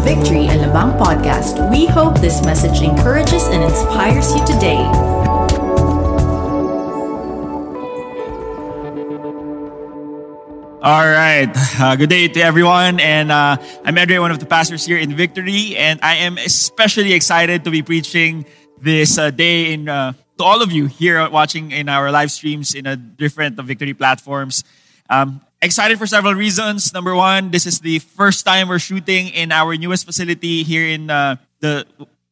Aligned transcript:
to 0.00 0.14
Victory 0.14 0.46
Alabang 0.48 0.98
podcast. 0.98 1.70
We 1.70 1.86
hope 1.86 2.20
this 2.20 2.44
message 2.44 2.82
encourages 2.82 3.48
and 3.48 3.62
inspires 3.62 4.34
you 4.34 4.44
today. 4.46 4.80
All 10.82 11.04
right. 11.04 11.50
Uh, 11.78 11.96
good 11.96 12.08
day 12.08 12.28
to 12.28 12.40
everyone. 12.40 13.00
And 13.00 13.30
uh, 13.30 13.56
I'm 13.84 13.98
Andre, 13.98 14.18
one 14.18 14.30
of 14.30 14.38
the 14.38 14.46
pastors 14.46 14.84
here 14.84 14.98
in 14.98 15.14
Victory. 15.14 15.76
And 15.76 16.00
I 16.02 16.16
am 16.16 16.38
especially 16.38 17.12
excited 17.12 17.64
to 17.64 17.70
be 17.70 17.82
preaching 17.82 18.46
this 18.80 19.18
uh, 19.18 19.30
day 19.30 19.72
in, 19.72 19.88
uh, 19.88 20.12
to 20.38 20.44
all 20.44 20.62
of 20.62 20.72
you 20.72 20.86
here 20.86 21.28
watching 21.28 21.70
in 21.72 21.88
our 21.88 22.10
live 22.10 22.30
streams 22.30 22.74
in 22.74 22.86
a 22.86 22.96
different 22.96 23.60
Victory 23.60 23.94
platforms. 23.94 24.64
Um, 25.10 25.42
excited 25.62 25.98
for 25.98 26.06
several 26.06 26.34
reasons. 26.34 26.92
Number 26.92 27.14
one, 27.14 27.50
this 27.50 27.66
is 27.66 27.80
the 27.80 27.98
first 27.98 28.44
time 28.44 28.68
we're 28.68 28.78
shooting 28.78 29.28
in 29.28 29.52
our 29.52 29.76
newest 29.76 30.06
facility 30.06 30.62
here 30.62 30.86
in 30.86 31.10
uh, 31.10 31.36
the 31.60 31.86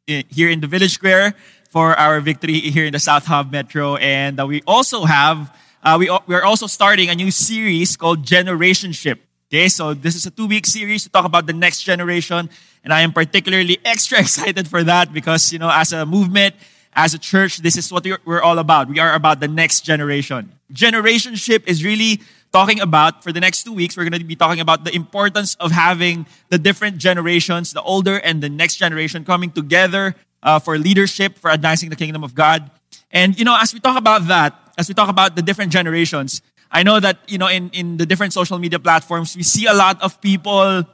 here 0.06 0.48
in 0.48 0.60
the 0.60 0.66
Village 0.66 0.92
Square 0.92 1.34
for 1.68 1.94
our 1.94 2.20
Victory 2.20 2.60
here 2.60 2.86
in 2.86 2.92
the 2.92 2.98
South 2.98 3.26
Hub 3.26 3.52
Metro. 3.52 3.96
And 3.96 4.40
uh, 4.40 4.46
we 4.46 4.62
also 4.66 5.04
have 5.04 5.54
uh, 5.82 5.96
we, 5.98 6.10
we're 6.26 6.42
also 6.42 6.66
starting 6.66 7.08
a 7.10 7.14
new 7.14 7.30
series 7.30 7.96
called 7.96 8.24
Generationship. 8.24 9.20
Okay, 9.48 9.68
so 9.68 9.94
this 9.94 10.14
is 10.14 10.26
a 10.26 10.30
two 10.30 10.46
week 10.46 10.66
series 10.66 11.04
to 11.04 11.08
talk 11.08 11.24
about 11.24 11.46
the 11.46 11.52
next 11.52 11.82
generation. 11.82 12.50
And 12.84 12.92
I 12.92 13.00
am 13.00 13.12
particularly 13.12 13.78
extra 13.84 14.20
excited 14.20 14.68
for 14.68 14.82
that 14.84 15.12
because, 15.12 15.52
you 15.52 15.58
know, 15.58 15.70
as 15.70 15.92
a 15.92 16.04
movement, 16.04 16.54
as 16.94 17.14
a 17.14 17.18
church, 17.18 17.58
this 17.58 17.76
is 17.76 17.92
what 17.92 18.06
we're 18.24 18.42
all 18.42 18.58
about. 18.58 18.88
We 18.88 18.98
are 18.98 19.14
about 19.14 19.40
the 19.40 19.48
next 19.48 19.82
generation. 19.82 20.52
Generationship 20.72 21.68
is 21.68 21.84
really 21.84 22.20
talking 22.52 22.80
about, 22.80 23.22
for 23.22 23.32
the 23.32 23.40
next 23.40 23.64
two 23.64 23.72
weeks, 23.72 23.96
we're 23.96 24.08
going 24.08 24.20
to 24.20 24.24
be 24.24 24.36
talking 24.36 24.60
about 24.60 24.84
the 24.84 24.94
importance 24.94 25.54
of 25.56 25.70
having 25.70 26.26
the 26.48 26.58
different 26.58 26.98
generations, 26.98 27.72
the 27.72 27.82
older 27.82 28.18
and 28.18 28.42
the 28.42 28.48
next 28.48 28.76
generation 28.76 29.24
coming 29.24 29.50
together 29.50 30.14
uh, 30.42 30.58
for 30.58 30.78
leadership, 30.78 31.38
for 31.38 31.50
advancing 31.50 31.90
the 31.90 31.96
kingdom 31.96 32.24
of 32.24 32.34
God. 32.34 32.70
And, 33.10 33.38
you 33.38 33.44
know, 33.44 33.56
as 33.60 33.74
we 33.74 33.80
talk 33.80 33.98
about 33.98 34.28
that, 34.28 34.54
as 34.76 34.88
we 34.88 34.94
talk 34.94 35.08
about 35.08 35.36
the 35.36 35.42
different 35.42 35.72
generations, 35.72 36.42
I 36.70 36.82
know 36.82 37.00
that, 37.00 37.18
you 37.26 37.38
know, 37.38 37.48
in, 37.48 37.70
in 37.70 37.96
the 37.96 38.06
different 38.06 38.32
social 38.32 38.58
media 38.58 38.78
platforms, 38.78 39.36
we 39.36 39.42
see 39.42 39.66
a 39.66 39.74
lot 39.74 40.00
of 40.02 40.20
people 40.20 40.84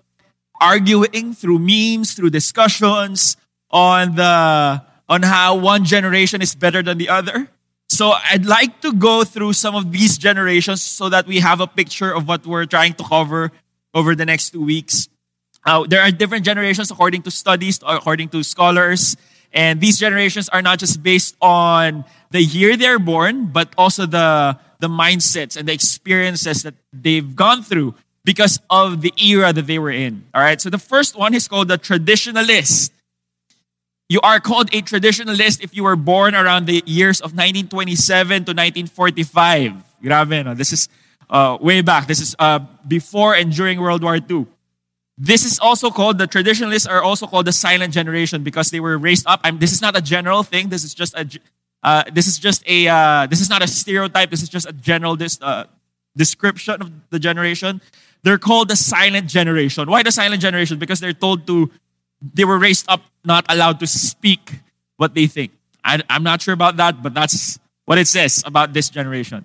arguing 0.61 1.35
through 1.35 1.59
memes, 1.59 2.15
through 2.15 2.31
discussions 2.31 3.37
on 3.71 4.15
the, 4.15 4.83
on 5.09 5.23
how 5.23 5.57
one 5.57 5.85
generation 5.85 6.41
is 6.41 6.55
better 6.55 6.83
than 6.83 6.99
the 6.99 7.09
other. 7.09 7.49
So 7.89 8.13
I'd 8.13 8.47
like 8.47 8.81
to 8.81 8.93
go 8.93 9.25
through 9.25 9.53
some 9.53 9.75
of 9.75 9.93
these 9.93 10.19
generations 10.19 10.83
so 10.83 11.09
that 11.09 11.27
we 11.27 11.39
have 11.41 11.61
a 11.61 11.67
picture 11.67 12.13
of 12.13 12.27
what 12.27 12.47
we're 12.47 12.67
trying 12.67 12.95
to 12.95 13.05
cover 13.05 13.53
over 13.93 14.15
the 14.15 14.27
next 14.27 14.51
two 14.51 14.65
weeks. 14.65 15.09
Uh, 15.65 15.87
there 15.87 16.01
are 16.01 16.11
different 16.11 16.45
generations 16.45 16.91
according 16.91 17.23
to 17.23 17.31
studies, 17.31 17.81
according 17.87 18.29
to 18.31 18.43
scholars. 18.43 19.17
And 19.53 19.81
these 19.81 19.99
generations 19.99 20.49
are 20.49 20.61
not 20.61 20.81
just 20.81 21.03
based 21.03 21.37
on 21.41 22.05
the 22.31 22.43
year 22.43 22.77
they're 22.77 22.99
born, 22.99 23.47
but 23.47 23.73
also 23.79 24.05
the, 24.05 24.59
the 24.81 24.89
mindsets 24.89 25.57
and 25.57 25.69
the 25.69 25.73
experiences 25.73 26.65
that 26.65 26.75
they've 26.93 27.35
gone 27.37 27.63
through 27.63 27.95
because 28.25 28.61
of 28.69 29.01
the 29.01 29.13
era 29.23 29.53
that 29.53 29.67
they 29.67 29.79
were 29.79 29.93
in. 29.93 30.25
All 30.35 30.43
right. 30.43 30.61
So 30.61 30.71
the 30.71 30.79
first 30.79 31.17
one 31.17 31.35
is 31.35 31.47
called 31.47 31.69
the 31.69 31.79
traditionalist. 31.79 32.91
You 34.15 34.21
are 34.23 34.39
called 34.39 34.73
a 34.73 34.81
traditionalist 34.81 35.65
if 35.65 35.75
you 35.75 35.83
were 35.83 35.97
born 35.97 36.37
around 36.37 36.67
the 36.67 36.85
years 36.87 37.19
of 37.19 37.33
1927 37.33 38.45
to 38.45 38.53
1945. 38.55 39.73
Grabe, 40.05 40.45
no? 40.45 40.55
This 40.55 40.73
is 40.73 40.89
uh, 41.29 41.59
way 41.61 41.83
back. 41.83 42.07
This 42.07 42.21
is 42.21 42.37
uh, 42.39 42.61
before 42.87 43.35
and 43.35 43.53
during 43.53 43.81
World 43.81 44.05
War 44.05 44.15
II. 44.19 44.47
This 45.19 45.45
is 45.45 45.59
also 45.59 45.91
called, 45.91 46.19
the 46.19 46.29
traditionalists 46.29 46.87
are 46.87 47.03
also 47.03 47.27
called 47.27 47.47
the 47.47 47.53
silent 47.53 47.93
generation 47.93 48.45
because 48.45 48.71
they 48.71 48.79
were 48.79 48.97
raised 48.99 49.27
up. 49.27 49.41
I'm, 49.43 49.59
this 49.59 49.73
is 49.73 49.83
not 49.83 49.99
a 49.99 50.01
general 50.01 50.45
thing. 50.45 50.69
This 50.69 50.85
is 50.85 50.95
just 50.95 51.13
a, 51.19 51.27
uh, 51.83 52.05
this 52.13 52.29
is 52.29 52.39
just 52.39 52.63
a, 52.69 52.87
uh, 52.87 53.27
this 53.27 53.41
is 53.41 53.51
not 53.51 53.65
a 53.65 53.67
stereotype. 53.67 54.31
This 54.31 54.45
is 54.45 54.49
just 54.49 54.69
a 54.69 54.73
general 54.73 55.17
dis, 55.17 55.41
uh, 55.43 55.65
description 56.17 56.81
of 56.81 56.93
the 57.11 57.19
generation. 57.19 57.81
They're 58.23 58.39
called 58.39 58.69
the 58.69 58.77
silent 58.77 59.27
generation. 59.27 59.91
Why 59.91 60.05
the 60.05 60.13
silent 60.13 60.41
generation? 60.41 60.79
Because 60.79 61.01
they're 61.01 61.13
told 61.13 61.49
to, 61.49 61.73
they 62.21 62.45
were 62.45 62.59
raised 62.59 62.87
up 62.89 63.03
not 63.25 63.45
allowed 63.49 63.81
to 63.81 63.87
speak 63.87 64.61
what 64.97 65.15
they 65.15 65.27
think. 65.27 65.53
I, 65.85 66.03
I'm 66.09 66.23
not 66.23 66.43
sure 66.43 66.55
about 66.55 66.77
that, 66.77 67.03
but 67.03 67.15
that's 67.15 67.59
what 67.85 67.99
it 67.99 68.09
says 68.09 68.43
about 68.47 68.73
this 68.73 68.89
generation. 68.89 69.45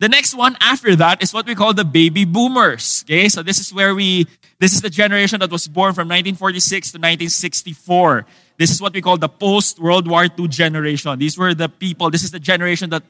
The 0.00 0.08
next 0.08 0.34
one 0.34 0.56
after 0.60 0.96
that 0.96 1.22
is 1.22 1.34
what 1.34 1.46
we 1.46 1.54
call 1.54 1.74
the 1.74 1.84
baby 1.84 2.24
boomers. 2.24 3.04
Okay, 3.04 3.28
so 3.28 3.42
this 3.42 3.58
is 3.58 3.72
where 3.72 3.94
we, 3.94 4.26
this 4.58 4.72
is 4.72 4.80
the 4.80 4.88
generation 4.88 5.40
that 5.40 5.50
was 5.50 5.68
born 5.68 5.92
from 5.92 6.08
1946 6.08 6.92
to 6.92 6.98
1964. 6.98 8.26
This 8.56 8.70
is 8.70 8.80
what 8.80 8.94
we 8.94 9.02
call 9.02 9.18
the 9.18 9.28
post 9.28 9.78
World 9.78 10.08
War 10.08 10.24
II 10.24 10.48
generation. 10.48 11.18
These 11.18 11.36
were 11.36 11.52
the 11.52 11.68
people, 11.68 12.10
this 12.10 12.24
is 12.24 12.30
the 12.30 12.40
generation 12.40 12.90
that 12.90 13.02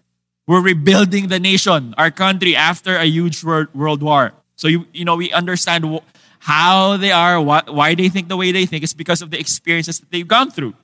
were 0.49 0.61
rebuilding 0.61 1.29
the 1.29 1.39
nation, 1.39 1.95
our 1.97 2.11
country, 2.11 2.56
after 2.56 2.97
a 2.97 3.05
huge 3.05 3.45
world 3.45 4.03
war. 4.03 4.33
So, 4.56 4.67
you, 4.67 4.87
you 4.93 5.05
know, 5.05 5.15
we 5.15 5.33
understand 5.33 6.00
how 6.41 6.97
they 6.97 7.12
are, 7.12 7.41
why 7.41 7.95
they 7.95 8.09
think 8.09 8.28
the 8.28 8.37
way 8.37 8.51
they 8.51 8.67
think. 8.67 8.83
It's 8.83 8.95
because 8.95 9.23
of 9.23 9.31
the 9.31 9.39
experiences 9.39 10.01
that 10.01 10.11
they've 10.11 10.27
gone 10.27 10.51
through. 10.51 10.75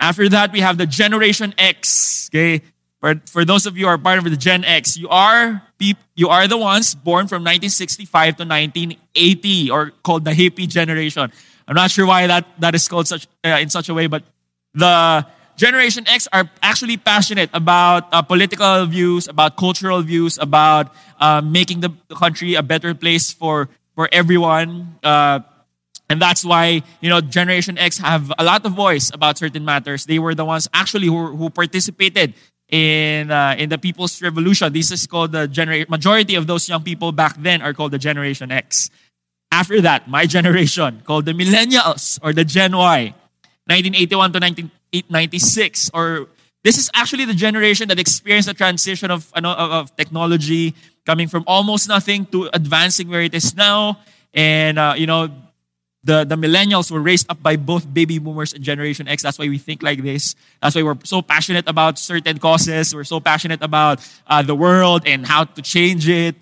After 0.00 0.28
that, 0.30 0.52
we 0.52 0.60
have 0.60 0.76
the 0.78 0.86
Generation 0.86 1.54
X. 1.56 2.28
Okay, 2.30 2.62
for, 3.00 3.20
for 3.26 3.44
those 3.44 3.66
of 3.66 3.76
you 3.76 3.84
who 3.84 3.90
are 3.90 3.98
part 3.98 4.18
of 4.18 4.24
the 4.24 4.36
Gen 4.36 4.64
X, 4.64 4.96
you 4.96 5.08
are 5.08 5.62
you 5.78 6.28
are 6.28 6.48
the 6.48 6.56
ones 6.56 6.94
born 6.94 7.28
from 7.28 7.44
1965 7.44 8.36
to 8.38 8.44
1980, 8.44 9.70
or 9.70 9.92
called 10.02 10.24
the 10.24 10.32
hippie 10.32 10.66
generation. 10.66 11.30
I'm 11.68 11.74
not 11.74 11.90
sure 11.90 12.06
why 12.06 12.26
that, 12.26 12.46
that 12.58 12.74
is 12.74 12.88
called 12.88 13.06
such 13.06 13.28
uh, 13.44 13.58
in 13.60 13.68
such 13.68 13.88
a 13.88 13.94
way, 13.94 14.06
but 14.06 14.24
the 14.74 15.26
Generation 15.56 16.06
X 16.06 16.28
are 16.32 16.48
actually 16.62 16.96
passionate 16.96 17.50
about 17.52 18.08
uh, 18.12 18.22
political 18.22 18.84
views, 18.86 19.28
about 19.28 19.56
cultural 19.56 20.02
views, 20.02 20.38
about 20.38 20.94
uh, 21.18 21.40
making 21.40 21.80
the 21.80 21.90
country 22.14 22.54
a 22.54 22.62
better 22.62 22.94
place 22.94 23.32
for 23.32 23.68
for 23.96 24.08
everyone. 24.12 24.98
Uh, 25.02 25.40
and 26.08 26.22
that's 26.22 26.44
why, 26.44 26.82
you 27.00 27.10
know, 27.10 27.20
Generation 27.20 27.76
X 27.78 27.98
have 27.98 28.32
a 28.38 28.44
lot 28.44 28.64
of 28.64 28.72
voice 28.72 29.10
about 29.12 29.38
certain 29.38 29.64
matters. 29.64 30.06
They 30.06 30.20
were 30.20 30.36
the 30.36 30.44
ones 30.44 30.68
actually 30.72 31.08
who, 31.08 31.34
who 31.34 31.50
participated 31.50 32.34
in 32.68 33.30
uh, 33.30 33.56
in 33.58 33.70
the 33.70 33.78
People's 33.78 34.22
Revolution. 34.22 34.72
This 34.72 34.92
is 34.92 35.06
called 35.06 35.32
the 35.32 35.48
generation. 35.48 35.86
Majority 35.90 36.36
of 36.36 36.46
those 36.46 36.68
young 36.68 36.82
people 36.82 37.10
back 37.10 37.34
then 37.38 37.60
are 37.62 37.72
called 37.72 37.90
the 37.90 37.98
Generation 37.98 38.52
X. 38.52 38.90
After 39.50 39.80
that, 39.80 40.08
my 40.08 40.26
generation 40.26 41.02
called 41.04 41.24
the 41.24 41.32
Millennials 41.32 42.20
or 42.22 42.32
the 42.32 42.44
Gen 42.44 42.76
Y, 42.76 43.14
1981 43.66 44.32
to 44.32 44.38
1996. 44.38 45.90
Or 45.94 46.28
this 46.66 46.78
is 46.78 46.90
actually 46.94 47.24
the 47.24 47.32
generation 47.32 47.86
that 47.86 48.00
experienced 48.00 48.48
the 48.48 48.54
transition 48.54 49.12
of, 49.12 49.32
of, 49.36 49.94
technology 49.94 50.74
coming 51.04 51.28
from 51.28 51.44
almost 51.46 51.88
nothing 51.88 52.26
to 52.26 52.50
advancing 52.52 53.08
where 53.08 53.22
it 53.22 53.32
is 53.34 53.54
now. 53.54 54.00
And 54.34 54.76
uh, 54.76 54.94
you 54.96 55.06
know, 55.06 55.30
the, 56.02 56.24
the 56.24 56.34
millennials 56.34 56.90
were 56.90 57.00
raised 57.00 57.30
up 57.30 57.40
by 57.40 57.54
both 57.54 57.86
baby 57.94 58.18
boomers 58.18 58.52
and 58.52 58.64
Generation 58.64 59.06
X. 59.06 59.22
That's 59.22 59.38
why 59.38 59.48
we 59.48 59.58
think 59.58 59.80
like 59.84 60.02
this. 60.02 60.34
That's 60.60 60.74
why 60.74 60.82
we're 60.82 60.98
so 61.04 61.22
passionate 61.22 61.68
about 61.68 62.00
certain 62.00 62.38
causes. 62.38 62.92
We're 62.92 63.04
so 63.04 63.20
passionate 63.20 63.62
about 63.62 64.00
uh, 64.26 64.42
the 64.42 64.56
world 64.56 65.04
and 65.06 65.24
how 65.24 65.44
to 65.44 65.62
change 65.62 66.08
it. 66.08 66.34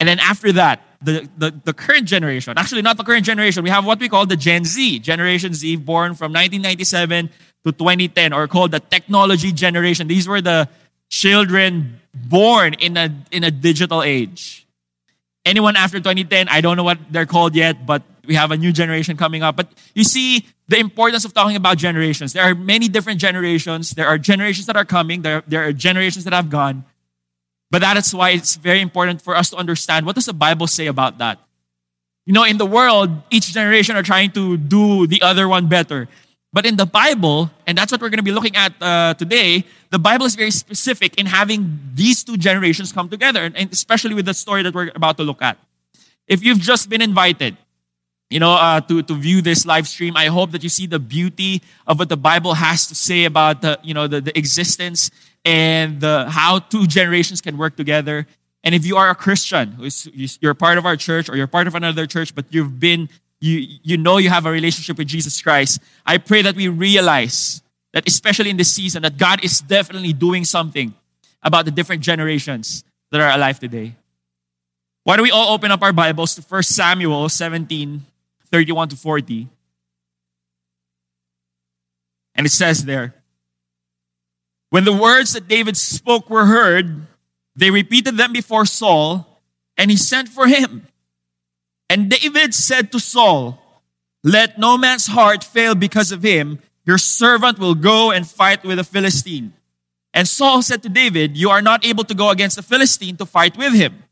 And 0.00 0.06
then 0.06 0.18
after 0.18 0.52
that, 0.52 0.82
the, 1.00 1.26
the, 1.38 1.58
the 1.64 1.72
current 1.72 2.06
generation, 2.06 2.52
actually 2.58 2.82
not 2.82 2.98
the 2.98 3.04
current 3.04 3.24
generation, 3.24 3.64
we 3.64 3.70
have 3.70 3.86
what 3.86 4.00
we 4.00 4.10
call 4.10 4.26
the 4.26 4.36
Gen 4.36 4.66
Z, 4.66 4.98
Generation 4.98 5.54
Z, 5.54 5.76
born 5.76 6.14
from 6.14 6.30
1997 6.32 7.30
to 7.64 7.72
2010, 7.72 8.32
or 8.32 8.48
called 8.48 8.70
the 8.70 8.80
technology 8.80 9.52
generation. 9.52 10.08
These 10.08 10.26
were 10.26 10.40
the 10.40 10.68
children 11.08 12.00
born 12.14 12.74
in 12.74 12.96
a, 12.96 13.14
in 13.30 13.44
a 13.44 13.50
digital 13.50 14.02
age. 14.02 14.66
Anyone 15.44 15.76
after 15.76 15.98
2010, 15.98 16.48
I 16.48 16.60
don't 16.60 16.76
know 16.76 16.84
what 16.84 16.98
they're 17.10 17.26
called 17.26 17.54
yet, 17.54 17.86
but 17.86 18.02
we 18.26 18.34
have 18.34 18.50
a 18.50 18.56
new 18.56 18.72
generation 18.72 19.16
coming 19.16 19.42
up. 19.42 19.56
But 19.56 19.68
you 19.94 20.04
see 20.04 20.46
the 20.68 20.78
importance 20.78 21.24
of 21.24 21.34
talking 21.34 21.56
about 21.56 21.78
generations. 21.78 22.32
There 22.32 22.44
are 22.44 22.54
many 22.54 22.88
different 22.88 23.20
generations. 23.20 23.90
There 23.90 24.06
are 24.06 24.18
generations 24.18 24.66
that 24.66 24.76
are 24.76 24.84
coming. 24.84 25.22
There, 25.22 25.42
there 25.46 25.64
are 25.66 25.72
generations 25.72 26.24
that 26.24 26.32
have 26.32 26.50
gone. 26.50 26.84
But 27.70 27.80
that 27.82 27.96
is 27.96 28.14
why 28.14 28.30
it's 28.30 28.56
very 28.56 28.80
important 28.80 29.22
for 29.22 29.36
us 29.36 29.50
to 29.50 29.56
understand 29.56 30.06
what 30.06 30.14
does 30.14 30.26
the 30.26 30.32
Bible 30.32 30.66
say 30.66 30.86
about 30.86 31.18
that. 31.18 31.38
You 32.26 32.32
know, 32.32 32.44
in 32.44 32.58
the 32.58 32.66
world, 32.66 33.10
each 33.30 33.52
generation 33.52 33.96
are 33.96 34.02
trying 34.02 34.30
to 34.32 34.56
do 34.56 35.06
the 35.06 35.22
other 35.22 35.48
one 35.48 35.66
better. 35.66 36.08
But 36.52 36.66
in 36.66 36.76
the 36.76 36.86
Bible, 36.86 37.50
and 37.66 37.78
that's 37.78 37.92
what 37.92 38.00
we're 38.00 38.08
going 38.08 38.18
to 38.18 38.24
be 38.24 38.32
looking 38.32 38.56
at 38.56 38.72
uh, 38.80 39.14
today, 39.14 39.64
the 39.90 39.98
Bible 39.98 40.26
is 40.26 40.34
very 40.34 40.50
specific 40.50 41.18
in 41.18 41.26
having 41.26 41.78
these 41.94 42.24
two 42.24 42.36
generations 42.36 42.92
come 42.92 43.08
together, 43.08 43.44
and 43.44 43.72
especially 43.72 44.14
with 44.14 44.26
the 44.26 44.34
story 44.34 44.62
that 44.64 44.74
we're 44.74 44.90
about 44.94 45.16
to 45.18 45.22
look 45.22 45.42
at. 45.42 45.58
If 46.26 46.42
you've 46.42 46.60
just 46.60 46.88
been 46.88 47.02
invited, 47.02 47.56
you 48.30 48.38
know, 48.38 48.52
uh, 48.52 48.80
to, 48.82 49.02
to 49.02 49.14
view 49.14 49.42
this 49.42 49.66
live 49.66 49.88
stream. 49.88 50.16
I 50.16 50.26
hope 50.26 50.52
that 50.52 50.62
you 50.62 50.68
see 50.68 50.86
the 50.86 51.00
beauty 51.00 51.62
of 51.86 51.98
what 51.98 52.08
the 52.08 52.16
Bible 52.16 52.54
has 52.54 52.86
to 52.86 52.94
say 52.94 53.24
about 53.24 53.60
the, 53.60 53.78
you 53.82 53.92
know, 53.92 54.06
the, 54.06 54.20
the 54.20 54.38
existence 54.38 55.10
and 55.44 56.00
the, 56.00 56.30
how 56.30 56.60
two 56.60 56.86
generations 56.86 57.40
can 57.40 57.58
work 57.58 57.74
together. 57.76 58.26
And 58.62 58.74
if 58.74 58.86
you 58.86 58.96
are 58.96 59.10
a 59.10 59.14
Christian, 59.14 59.76
you're 60.40 60.54
part 60.54 60.78
of 60.78 60.86
our 60.86 60.96
church 60.96 61.28
or 61.28 61.36
you're 61.36 61.48
part 61.48 61.66
of 61.66 61.74
another 61.74 62.06
church, 62.06 62.34
but 62.34 62.44
you've 62.50 62.78
been 62.78 63.08
you, 63.40 63.78
you 63.82 63.96
know 63.96 64.18
you 64.18 64.28
have 64.28 64.46
a 64.46 64.50
relationship 64.50 64.98
with 64.98 65.08
Jesus 65.08 65.40
Christ, 65.40 65.80
I 66.04 66.18
pray 66.18 66.42
that 66.42 66.54
we 66.54 66.68
realize 66.68 67.62
that, 67.92 68.06
especially 68.06 68.50
in 68.50 68.56
this 68.56 68.70
season, 68.70 69.02
that 69.02 69.16
God 69.16 69.42
is 69.44 69.60
definitely 69.60 70.12
doing 70.12 70.44
something 70.44 70.94
about 71.42 71.64
the 71.64 71.70
different 71.70 72.02
generations 72.02 72.84
that 73.10 73.20
are 73.20 73.30
alive 73.30 73.58
today. 73.58 73.96
Why 75.04 75.16
don't 75.16 75.24
we 75.24 75.30
all 75.30 75.54
open 75.54 75.70
up 75.70 75.82
our 75.82 75.92
Bibles 75.92 76.34
to 76.34 76.42
1 76.42 76.62
Samuel 76.62 77.28
17, 77.28 78.02
31 78.50 78.88
to 78.90 78.96
40? 78.96 79.48
And 82.34 82.46
it 82.46 82.50
says 82.50 82.84
there, 82.84 83.14
when 84.68 84.84
the 84.84 84.92
words 84.92 85.32
that 85.32 85.48
David 85.48 85.76
spoke 85.76 86.30
were 86.30 86.46
heard, 86.46 87.06
they 87.56 87.70
repeated 87.70 88.16
them 88.16 88.32
before 88.32 88.64
Saul, 88.66 89.40
and 89.76 89.90
he 89.90 89.96
sent 89.96 90.28
for 90.28 90.46
him. 90.46 90.86
And 91.90 92.08
David 92.08 92.54
said 92.54 92.92
to 92.92 93.00
Saul, 93.00 93.60
Let 94.22 94.60
no 94.60 94.78
man's 94.78 95.08
heart 95.08 95.42
fail 95.42 95.74
because 95.74 96.12
of 96.12 96.22
him. 96.22 96.60
Your 96.86 96.98
servant 96.98 97.58
will 97.58 97.74
go 97.74 98.12
and 98.12 98.26
fight 98.26 98.62
with 98.62 98.78
the 98.78 98.84
Philistine. 98.84 99.52
And 100.14 100.28
Saul 100.28 100.62
said 100.62 100.84
to 100.84 100.88
David, 100.88 101.36
You 101.36 101.50
are 101.50 101.60
not 101.60 101.84
able 101.84 102.04
to 102.04 102.14
go 102.14 102.30
against 102.30 102.54
the 102.54 102.62
Philistine 102.62 103.16
to 103.16 103.26
fight 103.26 103.56
with 103.56 103.74
him, 103.74 104.04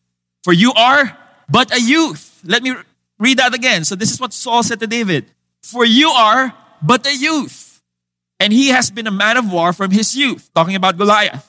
for 0.42 0.52
you 0.52 0.72
are 0.72 1.16
but 1.48 1.72
a 1.72 1.80
youth. 1.80 2.40
Let 2.44 2.64
me 2.64 2.74
read 3.18 3.38
that 3.38 3.54
again. 3.54 3.84
So, 3.84 3.94
this 3.94 4.10
is 4.10 4.20
what 4.20 4.32
Saul 4.32 4.64
said 4.64 4.80
to 4.80 4.86
David 4.88 5.30
For 5.62 5.84
you 5.84 6.10
are 6.10 6.52
but 6.82 7.06
a 7.06 7.14
youth, 7.14 7.80
and 8.40 8.52
he 8.52 8.68
has 8.68 8.90
been 8.90 9.06
a 9.06 9.12
man 9.12 9.36
of 9.36 9.50
war 9.50 9.72
from 9.72 9.92
his 9.92 10.16
youth, 10.16 10.50
talking 10.52 10.74
about 10.74 10.98
Goliath. 10.98 11.48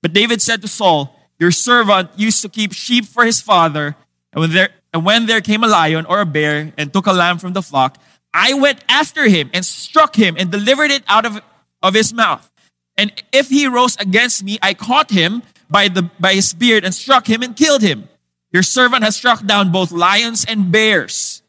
But 0.00 0.14
David 0.14 0.40
said 0.40 0.62
to 0.62 0.68
Saul, 0.68 1.14
Your 1.38 1.50
servant 1.50 2.10
used 2.16 2.40
to 2.40 2.48
keep 2.48 2.72
sheep 2.72 3.04
for 3.04 3.24
his 3.24 3.40
father, 3.40 3.96
and 4.32 4.40
when 4.40 4.52
there 4.52 4.70
and 4.92 5.04
when 5.04 5.26
there 5.26 5.40
came 5.40 5.64
a 5.64 5.68
lion 5.68 6.06
or 6.06 6.20
a 6.20 6.26
bear 6.26 6.72
and 6.76 6.92
took 6.92 7.06
a 7.06 7.12
lamb 7.12 7.38
from 7.38 7.52
the 7.52 7.62
flock, 7.62 7.98
I 8.34 8.54
went 8.54 8.84
after 8.88 9.28
him 9.28 9.50
and 9.52 9.64
struck 9.64 10.16
him 10.16 10.36
and 10.38 10.50
delivered 10.50 10.90
it 10.90 11.02
out 11.06 11.24
of, 11.24 11.40
of 11.82 11.94
his 11.94 12.12
mouth. 12.12 12.50
And 12.96 13.12
if 13.32 13.48
he 13.48 13.66
rose 13.66 13.96
against 13.96 14.44
me, 14.44 14.58
I 14.60 14.74
caught 14.74 15.10
him 15.10 15.42
by, 15.70 15.88
the, 15.88 16.02
by 16.20 16.34
his 16.34 16.52
beard 16.52 16.84
and 16.84 16.94
struck 16.94 17.26
him 17.26 17.42
and 17.42 17.56
killed 17.56 17.82
him. 17.82 18.08
Your 18.52 18.62
servant 18.62 19.02
has 19.02 19.16
struck 19.16 19.44
down 19.46 19.72
both 19.72 19.90
lions 19.90 20.44
and 20.44 20.70
bears. 20.70 21.42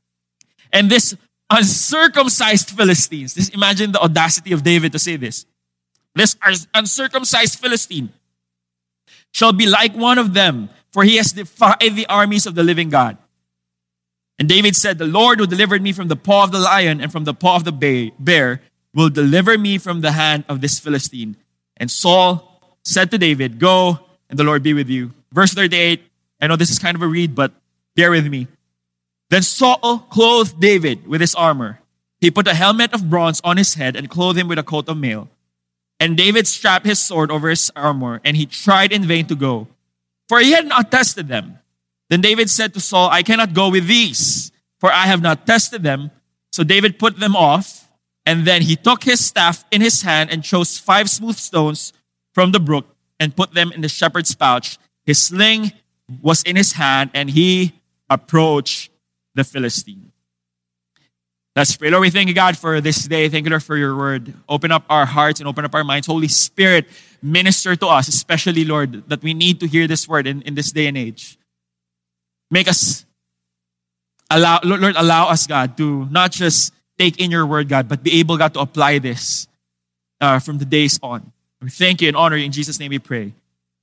And 0.72 0.90
this 0.90 1.16
uncircumcised 1.50 2.70
Philistines, 2.72 3.34
this, 3.34 3.50
imagine 3.50 3.92
the 3.92 4.00
audacity 4.00 4.54
of 4.54 4.64
David 4.64 4.94
to 4.94 5.00
say 5.00 5.18
this. 5.18 5.46
This 6.16 6.38
uncircumcised 6.74 7.60
Philistine 7.60 8.10
shall 9.32 9.52
be 9.52 9.66
like 9.66 9.96
one 9.96 10.18
of 10.18 10.34
them, 10.34 10.70
for 10.92 11.04
he 11.04 11.18
has 11.18 11.34
defied 11.34 11.96
the 11.96 12.06
armies 12.08 12.46
of 12.46 12.56
the 12.56 12.64
living 12.64 12.90
God. 12.90 13.18
And 14.40 14.50
David 14.50 14.76
said, 14.76 14.98
The 14.98 15.06
Lord 15.06 15.40
who 15.40 15.48
delivered 15.48 15.82
me 15.82 15.92
from 15.92 16.08
the 16.08 16.16
paw 16.16 16.44
of 16.44 16.52
the 16.52 16.60
lion 16.60 17.02
and 17.02 17.12
from 17.12 17.24
the 17.24 17.34
paw 17.34 17.56
of 17.56 17.64
the 17.64 18.12
bear 18.20 18.62
will 18.94 19.10
deliver 19.10 19.58
me 19.58 19.78
from 19.78 20.02
the 20.02 20.12
hand 20.12 20.46
of 20.50 20.62
this 20.62 20.80
Philistine. 20.80 21.38
And 21.78 21.90
Saul 21.90 22.78
said 22.84 23.12
to 23.12 23.18
David, 23.18 23.60
Go, 23.60 24.00
and 24.30 24.38
the 24.38 24.44
Lord 24.44 24.64
be 24.64 24.74
with 24.74 24.90
you. 24.90 25.14
Verse 25.32 25.54
38, 25.54 26.02
I 26.42 26.48
know 26.48 26.56
this 26.56 26.72
is 26.72 26.80
kind 26.80 26.96
of 26.96 27.02
a 27.02 27.08
read, 27.08 27.36
but 27.36 27.54
bear 27.96 28.12
with 28.12 28.28
me. 28.28 28.48
Then 29.30 29.42
Saul 29.42 30.06
clothed 30.10 30.60
David 30.60 31.08
with 31.08 31.22
his 31.22 31.36
armor. 31.36 31.80
He 32.20 32.32
put 32.32 32.48
a 32.48 32.54
helmet 32.54 32.94
of 32.94 33.10
bronze 33.10 33.42
on 33.44 33.58
his 33.58 33.74
head 33.74 33.96
and 33.96 34.10
clothed 34.10 34.40
him 34.40 34.48
with 34.48 34.60
a 34.60 34.64
coat 34.64 34.88
of 34.88 34.98
mail. 34.98 35.30
And 36.00 36.18
David 36.18 36.48
strapped 36.48 36.86
his 36.86 37.02
sword 37.02 37.32
over 37.32 37.50
his 37.50 37.72
armor, 37.76 38.22
and 38.24 38.36
he 38.36 38.46
tried 38.46 38.92
in 38.92 39.04
vain 39.04 39.26
to 39.28 39.36
go, 39.36 39.68
for 40.28 40.40
he 40.40 40.52
had 40.52 40.68
not 40.68 40.92
tested 40.92 41.28
them. 41.28 41.60
Then 42.14 42.22
David 42.22 42.48
said 42.48 42.76
to 42.76 42.80
Saul, 42.80 43.10
I 43.10 43.24
cannot 43.24 43.56
go 43.56 43.70
with 43.70 43.88
these, 43.88 44.52
for 44.80 44.92
I 44.92 45.08
have 45.08 45.24
not 45.24 45.48
tested 45.48 45.82
them. 45.82 46.12
So 46.52 46.64
David 46.64 47.00
put 47.00 47.20
them 47.20 47.36
off, 47.36 47.90
and 48.24 48.46
then 48.46 48.62
he 48.62 48.76
took 48.76 49.04
his 49.04 49.20
staff 49.20 49.66
in 49.72 49.82
his 49.82 50.04
hand 50.04 50.30
and 50.30 50.44
chose 50.44 50.78
five 50.78 51.10
smooth 51.10 51.38
stones 51.38 51.92
from 52.32 52.52
the 52.52 52.60
brook 52.60 52.86
and 53.20 53.36
put 53.36 53.56
them 53.56 53.72
in 53.72 53.82
the 53.82 53.90
shepherd's 53.90 54.36
pouch. 54.36 54.78
His 55.08 55.20
sling 55.24 55.72
was 56.22 56.44
in 56.44 56.56
his 56.56 56.74
hand, 56.74 57.10
and 57.16 57.32
he 57.32 57.82
approached 58.12 58.92
the 59.34 59.44
Philistine. 59.44 60.12
Let's 61.56 61.76
pray. 61.76 61.90
Lord, 61.90 62.02
we 62.02 62.12
thank 62.12 62.28
you, 62.28 62.36
God, 62.36 62.56
for 62.56 62.80
this 62.80 63.06
day. 63.06 63.28
Thank 63.28 63.46
you, 63.46 63.50
Lord, 63.50 63.64
for 63.64 63.76
your 63.76 63.96
word. 63.98 64.36
Open 64.48 64.72
up 64.72 64.86
our 64.88 65.08
hearts 65.08 65.40
and 65.40 65.50
open 65.50 65.66
up 65.66 65.74
our 65.74 65.84
minds. 65.84 66.06
Holy 66.06 66.28
Spirit, 66.28 66.86
minister 67.24 67.76
to 67.76 67.88
us, 67.88 68.08
especially, 68.08 68.66
Lord, 68.66 69.10
that 69.10 69.24
we 69.24 69.34
need 69.34 69.60
to 69.62 69.68
hear 69.68 69.88
this 69.88 70.08
word 70.08 70.28
in, 70.28 70.44
in 70.44 70.54
this 70.54 70.72
day 70.72 70.86
and 70.86 70.96
age. 70.96 71.40
Make 72.54 72.68
us 72.68 73.04
allow, 74.30 74.60
Lord, 74.64 74.96
allow 74.96 75.30
us, 75.30 75.48
God, 75.48 75.76
to 75.78 76.06
not 76.12 76.32
just 76.32 76.72
take 77.00 77.20
in 77.20 77.32
your 77.32 77.48
word, 77.48 77.68
God, 77.68 77.90
but 77.90 78.04
be 78.04 78.20
able, 78.20 78.38
God, 78.38 78.54
to 78.54 78.60
apply 78.60 79.00
this 79.00 79.48
uh, 80.22 80.38
from 80.38 80.60
the 80.60 80.66
days 80.66 81.00
on. 81.02 81.32
We 81.64 81.72
thank 81.72 82.00
you 82.00 82.10
and 82.10 82.16
honor 82.16 82.38
you. 82.38 82.46
In 82.46 82.52
Jesus' 82.52 82.80
name 82.80 82.92
we 82.92 83.00
pray. 83.00 83.34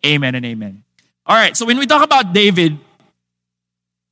Amen 0.06 0.36
and 0.36 0.46
amen. 0.46 0.84
All 1.26 1.34
right, 1.34 1.56
so 1.56 1.66
when 1.66 1.78
we 1.78 1.86
talk 1.86 2.04
about 2.04 2.32
David, 2.32 2.78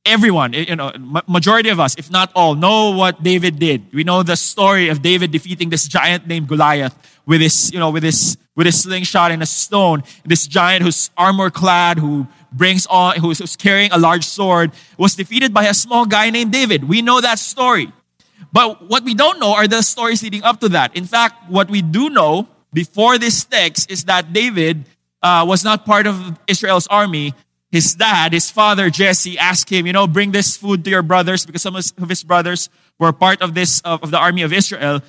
everyone, 0.05 0.51
you 0.51 0.75
know, 0.75 0.91
majority 1.25 1.69
of 1.69 1.79
us, 1.79 1.95
if 1.97 2.11
not 2.11 2.29
all, 2.35 2.53
know 2.53 2.91
what 2.91 3.23
David 3.23 3.59
did. 3.59 3.93
We 3.93 4.03
know 4.03 4.23
the 4.23 4.35
story 4.35 4.89
of 4.89 5.01
David 5.01 5.31
defeating 5.31 5.69
this 5.69 5.87
giant 5.87 6.27
named 6.27 6.49
Goliath 6.49 6.97
with 7.25 7.39
his, 7.39 7.71
you 7.71 7.79
know, 7.79 7.91
with 7.91 8.03
his 8.03 8.37
with 8.57 8.65
his 8.65 8.83
slingshot 8.83 9.31
and 9.31 9.41
a 9.41 9.45
stone. 9.45 10.03
This 10.25 10.45
giant 10.45 10.83
who's 10.83 11.11
armor 11.15 11.49
clad, 11.49 11.97
who 11.97 12.27
brings 12.51 12.85
on, 12.87 13.17
who's, 13.17 13.55
carrying 13.55 13.91
a 13.91 13.97
large 13.97 14.25
sword, 14.25 14.71
was 14.97 15.15
defeated 15.15 15.53
by 15.53 15.65
a 15.65 15.73
small 15.73 16.05
guy 16.05 16.29
named 16.29 16.51
David. 16.51 16.83
We 16.83 17.01
know 17.01 17.21
that 17.21 17.39
story. 17.39 17.91
But 18.51 18.87
what 18.89 19.03
we 19.03 19.13
don't 19.13 19.39
know 19.39 19.53
are 19.53 19.67
the 19.67 19.81
stories 19.81 20.23
leading 20.23 20.43
up 20.43 20.59
to 20.61 20.69
that. 20.69 20.95
In 20.95 21.05
fact, 21.05 21.49
what 21.49 21.69
we 21.69 21.81
do 21.81 22.09
know 22.09 22.47
before 22.73 23.17
this 23.17 23.43
text 23.43 23.91
is 23.91 24.05
that 24.05 24.33
David 24.33 24.85
uh, 25.21 25.45
was 25.47 25.63
not 25.63 25.85
part 25.85 26.07
of 26.07 26.39
Israel's 26.47 26.87
army. 26.87 27.33
His 27.71 27.93
dad, 27.93 28.33
his 28.33 28.49
father 28.49 28.89
Jesse, 28.89 29.37
asked 29.37 29.69
him, 29.69 29.85
you 29.85 29.93
know, 29.93 30.07
bring 30.07 30.31
this 30.31 30.57
food 30.57 30.83
to 30.85 30.89
your 30.89 31.03
brothers 31.03 31.45
because 31.45 31.61
some 31.61 31.75
of 31.75 32.09
his 32.09 32.23
brothers 32.23 32.69
were 32.97 33.13
part 33.13 33.41
of 33.41 33.53
this 33.53 33.81
of 33.81 34.09
the 34.09 34.17
army 34.17 34.41
of 34.41 34.51
Israel. 34.51 35.01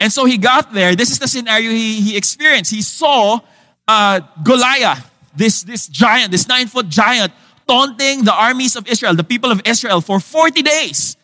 And 0.00 0.12
so 0.12 0.24
he 0.24 0.38
got 0.38 0.72
there. 0.72 0.94
This 0.94 1.10
is 1.10 1.18
the 1.18 1.28
scenario 1.28 1.70
he, 1.70 2.00
he 2.00 2.16
experienced. 2.16 2.70
He 2.70 2.82
saw 2.82 3.40
uh, 3.88 4.20
Goliath, 4.42 5.10
this, 5.36 5.62
this 5.62 5.86
giant, 5.88 6.30
this 6.30 6.48
nine 6.48 6.66
foot 6.66 6.88
giant, 6.88 7.32
taunting 7.68 8.24
the 8.24 8.34
armies 8.34 8.76
of 8.76 8.86
Israel, 8.88 9.14
the 9.14 9.24
people 9.24 9.50
of 9.50 9.60
Israel, 9.64 10.00
for 10.00 10.20
40 10.20 10.62
days. 10.62 11.16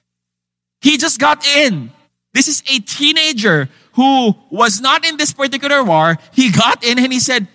He 0.80 0.96
just 0.98 1.18
got 1.18 1.46
in. 1.46 1.92
This 2.34 2.48
is 2.48 2.62
a 2.68 2.80
teenager 2.80 3.68
who 3.92 4.34
was 4.50 4.80
not 4.80 5.04
in 5.04 5.16
this 5.16 5.32
particular 5.32 5.84
war. 5.84 6.16
He 6.32 6.50
got 6.50 6.84
in 6.84 6.98
and 6.98 7.12
he 7.12 7.20
said, 7.20 7.46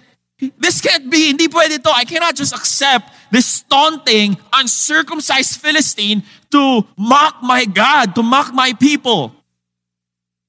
this 0.60 0.82
can't 0.82 1.10
be, 1.10 1.28
hindi 1.28 1.48
pwede 1.48 1.82
to. 1.82 1.90
I 1.90 2.06
cannot 2.06 2.36
just 2.36 2.54
accept 2.54 3.12
this 3.32 3.64
taunting, 3.64 4.38
uncircumcised 4.54 5.60
Philistine 5.60 6.24
to 6.52 6.86
mock 6.96 7.42
my 7.42 7.66
God, 7.66 8.14
to 8.16 8.24
mock 8.24 8.54
my 8.54 8.74
people. 8.74 9.34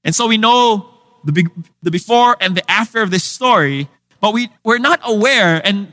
And 0.05 0.15
so 0.15 0.29
we 0.29 0.37
know 0.37 0.91
the, 1.25 1.47
the 1.83 1.91
before 1.91 2.37
and 2.41 2.55
the 2.55 2.71
after 2.71 3.01
of 3.01 3.11
this 3.11 3.25
story, 3.25 3.89
but 4.21 4.35
we, 4.35 4.51
we're 4.63 4.79
not 4.79 5.01
aware 5.05 5.61
and 5.67 5.93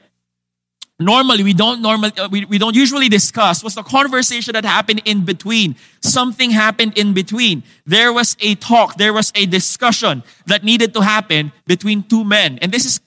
normally 1.00 1.44
we 1.44 1.54
don't 1.54 1.82
normally 1.82 2.12
uh, 2.18 2.30
we, 2.30 2.46
we 2.46 2.58
don't 2.58 2.76
usually 2.76 3.10
discuss 3.10 3.64
was 3.64 3.76
the 3.76 3.84
conversation 3.84 4.54
that 4.54 4.66
happened 4.66 5.02
in 5.06 5.26
between. 5.26 5.76
Something 6.02 6.52
happened 6.52 6.98
in 6.98 7.14
between. 7.14 7.64
There 7.86 8.14
was 8.14 8.38
a 8.40 8.56
talk 8.56 8.98
there 8.98 9.14
was 9.14 9.32
a 9.36 9.46
discussion 9.46 10.24
that 10.46 10.64
needed 10.64 10.94
to 10.94 11.02
happen 11.02 11.52
between 11.66 12.04
two 12.04 12.24
men. 12.24 12.60
And 12.62 12.72
this 12.72 12.86
is 12.86 13.02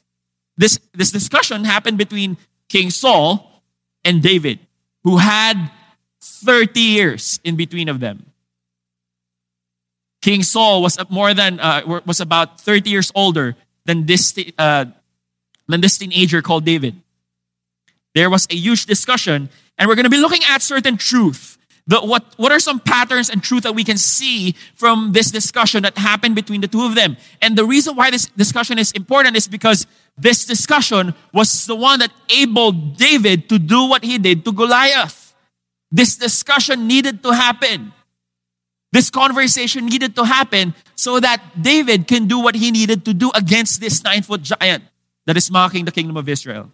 this 0.57 0.78
this 0.92 1.11
discussion 1.11 1.64
happened 1.64 1.99
between 1.99 2.37
king 2.68 2.90
saul 2.90 3.62
and 4.04 4.23
david 4.23 4.59
who 5.04 5.16
had 5.16 5.71
30 6.21 6.80
years 6.80 7.40
in 7.45 7.57
between 7.57 7.88
of 7.88 8.00
them. 8.00 8.26
King 10.21 10.42
saul 10.42 10.83
was 10.83 10.99
more 11.09 11.33
than 11.33 11.61
uh, 11.61 12.00
was 12.04 12.21
about 12.21 12.61
30 12.61 12.90
years 12.90 13.12
older 13.14 13.57
than 13.87 14.04
this 14.04 14.37
uh, 14.59 14.85
than 15.68 15.80
this 15.80 15.97
teenager 15.97 16.42
called 16.42 16.66
david 16.66 17.00
there 18.14 18.30
was 18.30 18.46
a 18.50 18.54
huge 18.56 18.86
discussion, 18.86 19.48
and 19.76 19.88
we're 19.88 19.94
going 19.94 20.04
to 20.04 20.10
be 20.10 20.18
looking 20.20 20.42
at 20.48 20.62
certain 20.62 20.96
truth. 20.96 21.58
The, 21.86 22.00
what, 22.00 22.34
what 22.36 22.52
are 22.52 22.60
some 22.60 22.80
patterns 22.80 23.30
and 23.30 23.42
truth 23.42 23.62
that 23.62 23.74
we 23.74 23.82
can 23.82 23.96
see 23.96 24.54
from 24.74 25.12
this 25.12 25.30
discussion 25.30 25.84
that 25.84 25.96
happened 25.96 26.34
between 26.34 26.60
the 26.60 26.68
two 26.68 26.84
of 26.84 26.94
them? 26.94 27.16
And 27.40 27.56
the 27.56 27.64
reason 27.64 27.96
why 27.96 28.10
this 28.10 28.26
discussion 28.26 28.78
is 28.78 28.92
important 28.92 29.36
is 29.36 29.48
because 29.48 29.86
this 30.18 30.44
discussion 30.44 31.14
was 31.32 31.66
the 31.66 31.74
one 31.74 32.00
that 32.00 32.12
enabled 32.28 32.98
David 32.98 33.48
to 33.48 33.58
do 33.58 33.88
what 33.88 34.04
he 34.04 34.18
did 34.18 34.44
to 34.44 34.52
Goliath. 34.52 35.34
This 35.90 36.16
discussion 36.16 36.86
needed 36.86 37.22
to 37.22 37.32
happen. 37.32 37.94
This 38.92 39.10
conversation 39.10 39.86
needed 39.86 40.14
to 40.16 40.24
happen 40.24 40.74
so 40.94 41.20
that 41.20 41.40
David 41.60 42.06
can 42.06 42.26
do 42.26 42.40
what 42.40 42.54
he 42.54 42.70
needed 42.70 43.04
to 43.06 43.14
do 43.14 43.30
against 43.34 43.80
this 43.80 44.02
nine 44.04 44.22
foot 44.22 44.42
giant 44.42 44.84
that 45.24 45.36
is 45.36 45.50
mocking 45.50 45.86
the 45.86 45.92
kingdom 45.92 46.16
of 46.16 46.28
Israel. 46.28 46.70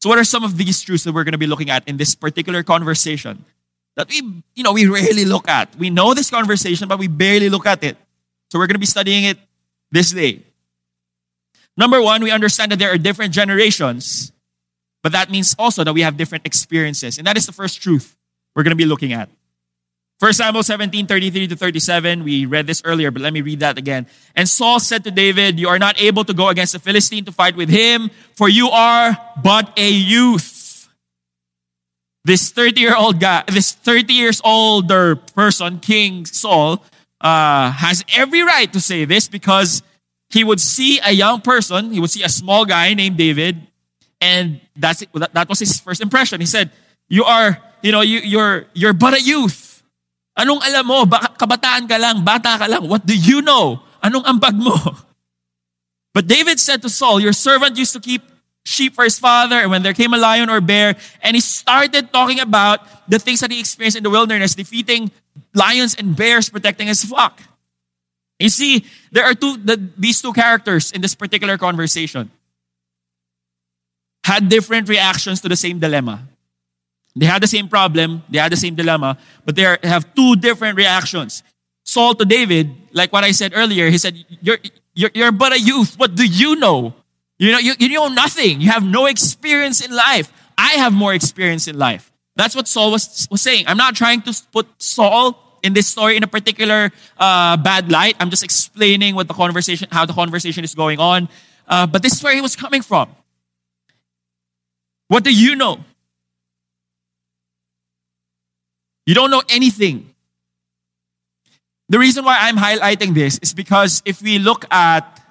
So, 0.00 0.08
what 0.08 0.18
are 0.18 0.24
some 0.24 0.44
of 0.44 0.56
these 0.56 0.80
truths 0.80 1.04
that 1.04 1.12
we're 1.12 1.24
going 1.24 1.32
to 1.32 1.38
be 1.38 1.46
looking 1.46 1.70
at 1.70 1.86
in 1.88 1.96
this 1.96 2.14
particular 2.14 2.62
conversation 2.62 3.44
that 3.96 4.08
we, 4.08 4.22
you 4.54 4.62
know, 4.62 4.72
we 4.72 4.86
rarely 4.86 5.24
look 5.24 5.48
at. 5.48 5.74
We 5.76 5.90
know 5.90 6.14
this 6.14 6.30
conversation, 6.30 6.86
but 6.86 6.98
we 6.98 7.08
barely 7.08 7.50
look 7.50 7.66
at 7.66 7.82
it. 7.82 7.96
So 8.50 8.58
we're 8.58 8.68
going 8.68 8.76
to 8.76 8.80
be 8.80 8.86
studying 8.86 9.24
it 9.24 9.38
this 9.90 10.12
day. 10.12 10.42
Number 11.76 12.00
one, 12.00 12.22
we 12.22 12.30
understand 12.30 12.72
that 12.72 12.78
there 12.78 12.92
are 12.92 12.98
different 12.98 13.32
generations, 13.32 14.32
but 15.02 15.12
that 15.12 15.30
means 15.30 15.54
also 15.58 15.84
that 15.84 15.92
we 15.92 16.02
have 16.02 16.16
different 16.16 16.46
experiences. 16.46 17.18
And 17.18 17.26
that 17.26 17.36
is 17.36 17.46
the 17.46 17.52
first 17.52 17.82
truth 17.82 18.16
we're 18.54 18.62
going 18.62 18.70
to 18.70 18.76
be 18.76 18.86
looking 18.86 19.12
at. 19.12 19.28
1 20.20 20.32
Samuel 20.32 20.64
17, 20.64 21.06
33 21.06 21.46
to 21.46 21.56
37. 21.56 22.24
We 22.24 22.44
read 22.44 22.66
this 22.66 22.82
earlier, 22.84 23.12
but 23.12 23.22
let 23.22 23.32
me 23.32 23.40
read 23.40 23.60
that 23.60 23.78
again. 23.78 24.08
And 24.34 24.48
Saul 24.48 24.80
said 24.80 25.04
to 25.04 25.12
David, 25.12 25.60
You 25.60 25.68
are 25.68 25.78
not 25.78 26.00
able 26.00 26.24
to 26.24 26.34
go 26.34 26.48
against 26.48 26.72
the 26.72 26.80
Philistine 26.80 27.24
to 27.26 27.32
fight 27.32 27.54
with 27.54 27.68
him, 27.68 28.10
for 28.34 28.48
you 28.48 28.68
are 28.68 29.16
but 29.42 29.72
a 29.78 29.88
youth. 29.88 30.88
This 32.24 32.50
30 32.50 32.80
year 32.80 32.96
old 32.96 33.20
guy, 33.20 33.44
this 33.46 33.72
30 33.72 34.12
years 34.12 34.40
older 34.44 35.14
person, 35.14 35.78
King 35.78 36.26
Saul, 36.26 36.82
uh, 37.20 37.70
has 37.70 38.04
every 38.16 38.42
right 38.42 38.72
to 38.72 38.80
say 38.80 39.04
this 39.04 39.28
because 39.28 39.82
he 40.30 40.42
would 40.42 40.60
see 40.60 40.98
a 41.04 41.12
young 41.12 41.40
person, 41.40 41.92
he 41.92 42.00
would 42.00 42.10
see 42.10 42.24
a 42.24 42.28
small 42.28 42.64
guy 42.64 42.92
named 42.92 43.16
David, 43.16 43.66
and 44.20 44.60
that's 44.74 45.04
that 45.14 45.48
was 45.48 45.60
his 45.60 45.78
first 45.78 46.00
impression. 46.00 46.40
He 46.40 46.46
said, 46.46 46.70
"You 47.08 47.24
are, 47.24 47.58
you 47.82 47.92
know, 47.92 48.00
you, 48.00 48.18
you're 48.18 48.66
you're 48.74 48.92
but 48.92 49.14
a 49.14 49.22
youth. 49.22 49.67
Anong 50.38 50.62
alam 50.62 50.84
mo? 50.86 51.02
Ba- 51.02 51.34
kabataan 51.34 51.90
ka 51.90 51.98
lang, 51.98 52.22
bata 52.22 52.54
ka 52.54 52.70
lang. 52.70 52.86
What 52.86 53.02
do 53.02 53.12
you 53.12 53.42
know? 53.42 53.82
Anong 53.98 54.22
ambag 54.22 54.54
mo?" 54.54 54.72
But 56.14 56.30
David 56.30 56.62
said 56.62 56.80
to 56.86 56.90
Saul, 56.90 57.18
"Your 57.18 57.34
servant 57.34 57.74
used 57.74 57.92
to 57.98 58.00
keep 58.00 58.22
sheep 58.62 58.94
for 58.94 59.02
his 59.02 59.18
father, 59.18 59.58
and 59.58 59.70
when 59.70 59.82
there 59.82 59.94
came 59.94 60.14
a 60.14 60.20
lion 60.20 60.46
or 60.46 60.62
bear, 60.62 60.94
and 61.22 61.34
he 61.34 61.42
started 61.42 62.14
talking 62.14 62.38
about 62.38 62.86
the 63.10 63.18
things 63.18 63.42
that 63.42 63.50
he 63.50 63.58
experienced 63.58 63.98
in 63.98 64.06
the 64.06 64.14
wilderness, 64.14 64.54
defeating 64.54 65.10
lions 65.54 65.98
and 65.98 66.14
bears, 66.14 66.48
protecting 66.48 66.86
his 66.86 67.02
flock." 67.02 67.42
You 68.38 68.48
see, 68.48 68.86
there 69.10 69.26
are 69.26 69.34
two 69.34 69.58
the, 69.58 69.74
these 69.98 70.22
two 70.22 70.32
characters 70.32 70.94
in 70.94 71.02
this 71.02 71.18
particular 71.18 71.58
conversation 71.58 72.30
had 74.22 74.48
different 74.48 74.88
reactions 74.88 75.40
to 75.40 75.48
the 75.48 75.56
same 75.56 75.78
dilemma. 75.78 76.22
They 77.18 77.26
had 77.26 77.42
the 77.42 77.48
same 77.48 77.68
problem, 77.68 78.22
they 78.28 78.38
had 78.38 78.52
the 78.52 78.56
same 78.56 78.74
dilemma, 78.74 79.18
but 79.44 79.56
they 79.56 79.64
are, 79.64 79.78
have 79.82 80.14
two 80.14 80.36
different 80.36 80.76
reactions. 80.76 81.42
Saul 81.84 82.14
to 82.14 82.24
David, 82.24 82.70
like 82.92 83.12
what 83.12 83.24
I 83.24 83.32
said 83.32 83.52
earlier, 83.54 83.90
he 83.90 83.98
said, 83.98 84.14
"You're 84.40 84.58
you're, 84.94 85.10
you're 85.14 85.32
but 85.32 85.52
a 85.52 85.58
youth. 85.58 85.98
What 85.98 86.14
do 86.14 86.24
you 86.26 86.56
know? 86.56 86.94
You 87.38 87.52
know 87.52 87.58
you, 87.58 87.74
you 87.78 87.88
know 87.88 88.08
nothing. 88.08 88.60
You 88.60 88.70
have 88.70 88.84
no 88.84 89.06
experience 89.06 89.80
in 89.84 89.94
life. 89.94 90.32
I 90.56 90.72
have 90.74 90.92
more 90.92 91.14
experience 91.14 91.66
in 91.66 91.78
life." 91.78 92.12
That's 92.36 92.54
what 92.54 92.68
Saul 92.68 92.92
was, 92.92 93.26
was 93.32 93.42
saying. 93.42 93.64
I'm 93.66 93.76
not 93.76 93.96
trying 93.96 94.22
to 94.22 94.32
put 94.52 94.68
Saul 94.80 95.58
in 95.64 95.72
this 95.72 95.88
story 95.88 96.16
in 96.16 96.22
a 96.22 96.28
particular 96.28 96.92
uh, 97.18 97.56
bad 97.56 97.90
light. 97.90 98.14
I'm 98.20 98.30
just 98.30 98.44
explaining 98.44 99.16
what 99.16 99.26
the 99.26 99.34
conversation, 99.34 99.88
how 99.90 100.06
the 100.06 100.12
conversation 100.12 100.62
is 100.62 100.72
going 100.72 101.00
on. 101.00 101.28
Uh, 101.66 101.88
but 101.88 102.00
this 102.02 102.12
is 102.12 102.22
where 102.22 102.34
he 102.34 102.40
was 102.40 102.54
coming 102.54 102.80
from. 102.80 103.10
What 105.08 105.24
do 105.24 105.34
you 105.34 105.56
know? 105.56 105.84
You 109.08 109.14
don't 109.14 109.30
know 109.30 109.40
anything. 109.48 110.12
The 111.88 111.98
reason 111.98 112.26
why 112.26 112.36
I'm 112.42 112.58
highlighting 112.58 113.14
this 113.14 113.38
is 113.38 113.54
because 113.54 114.02
if 114.04 114.20
we 114.20 114.38
look 114.38 114.66
at 114.70 115.24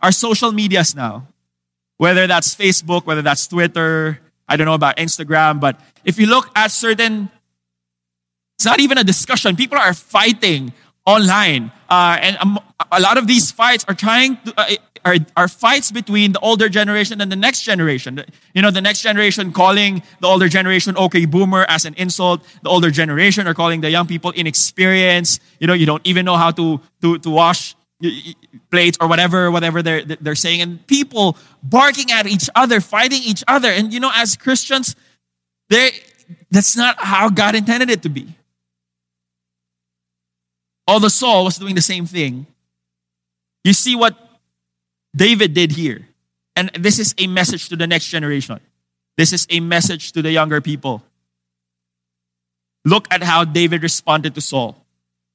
our 0.00 0.12
social 0.12 0.52
medias 0.52 0.94
now, 0.94 1.26
whether 1.96 2.28
that's 2.28 2.54
Facebook, 2.54 3.04
whether 3.04 3.22
that's 3.22 3.48
Twitter, 3.48 4.20
I 4.46 4.56
don't 4.56 4.64
know 4.64 4.74
about 4.74 4.98
Instagram, 4.98 5.58
but 5.58 5.80
if 6.04 6.20
you 6.20 6.26
look 6.26 6.52
at 6.54 6.70
certain 6.70 7.28
it's 8.56 8.64
not 8.64 8.78
even 8.78 8.96
a 8.96 9.04
discussion. 9.04 9.56
People 9.56 9.76
are 9.76 9.92
fighting 9.92 10.72
online. 11.06 11.72
Uh, 11.88 12.18
and 12.20 12.36
um, 12.38 12.58
a 12.92 13.00
lot 13.00 13.16
of 13.16 13.26
these 13.26 13.50
fights 13.50 13.84
are 13.88 13.94
trying 13.94 14.36
to, 14.38 14.52
uh, 14.56 14.70
are, 15.04 15.16
are 15.36 15.48
fights 15.48 15.92
between 15.92 16.32
the 16.32 16.40
older 16.40 16.68
generation 16.68 17.20
and 17.20 17.30
the 17.30 17.36
next 17.36 17.62
generation. 17.62 18.24
You 18.54 18.62
know, 18.62 18.72
the 18.72 18.80
next 18.80 19.02
generation 19.02 19.52
calling 19.52 20.02
the 20.20 20.26
older 20.26 20.48
generation, 20.48 20.96
okay, 20.96 21.24
boomer 21.24 21.64
as 21.68 21.84
an 21.84 21.94
insult. 21.94 22.42
The 22.62 22.68
older 22.68 22.90
generation 22.90 23.46
are 23.46 23.54
calling 23.54 23.80
the 23.80 23.90
young 23.90 24.06
people 24.06 24.32
inexperienced. 24.32 25.40
You 25.60 25.68
know, 25.68 25.74
you 25.74 25.86
don't 25.86 26.04
even 26.04 26.24
know 26.24 26.36
how 26.36 26.50
to, 26.50 26.80
to, 27.02 27.18
to 27.18 27.30
wash 27.30 27.76
plates 28.70 28.98
or 29.00 29.08
whatever, 29.08 29.50
whatever 29.50 29.80
they're, 29.80 30.04
they're 30.04 30.34
saying. 30.34 30.60
And 30.60 30.84
people 30.88 31.38
barking 31.62 32.10
at 32.10 32.26
each 32.26 32.50
other, 32.56 32.80
fighting 32.80 33.22
each 33.22 33.44
other. 33.46 33.68
And, 33.68 33.92
you 33.92 34.00
know, 34.00 34.10
as 34.12 34.36
Christians, 34.36 34.96
they 35.70 35.90
that's 36.50 36.76
not 36.76 36.96
how 36.98 37.28
God 37.28 37.54
intended 37.54 37.90
it 37.90 38.02
to 38.02 38.08
be. 38.08 38.34
Although 40.86 41.08
Saul 41.08 41.44
was 41.44 41.58
doing 41.58 41.74
the 41.74 41.82
same 41.82 42.06
thing, 42.06 42.46
you 43.64 43.72
see 43.72 43.96
what 43.96 44.16
David 45.14 45.54
did 45.54 45.72
here. 45.72 46.06
And 46.54 46.70
this 46.70 46.98
is 46.98 47.14
a 47.18 47.26
message 47.26 47.68
to 47.70 47.76
the 47.76 47.86
next 47.86 48.06
generation. 48.08 48.60
This 49.16 49.32
is 49.32 49.46
a 49.50 49.60
message 49.60 50.12
to 50.12 50.22
the 50.22 50.30
younger 50.30 50.60
people. 50.60 51.02
Look 52.84 53.08
at 53.10 53.22
how 53.22 53.44
David 53.44 53.82
responded 53.82 54.34
to 54.36 54.40
Saul. 54.40 54.76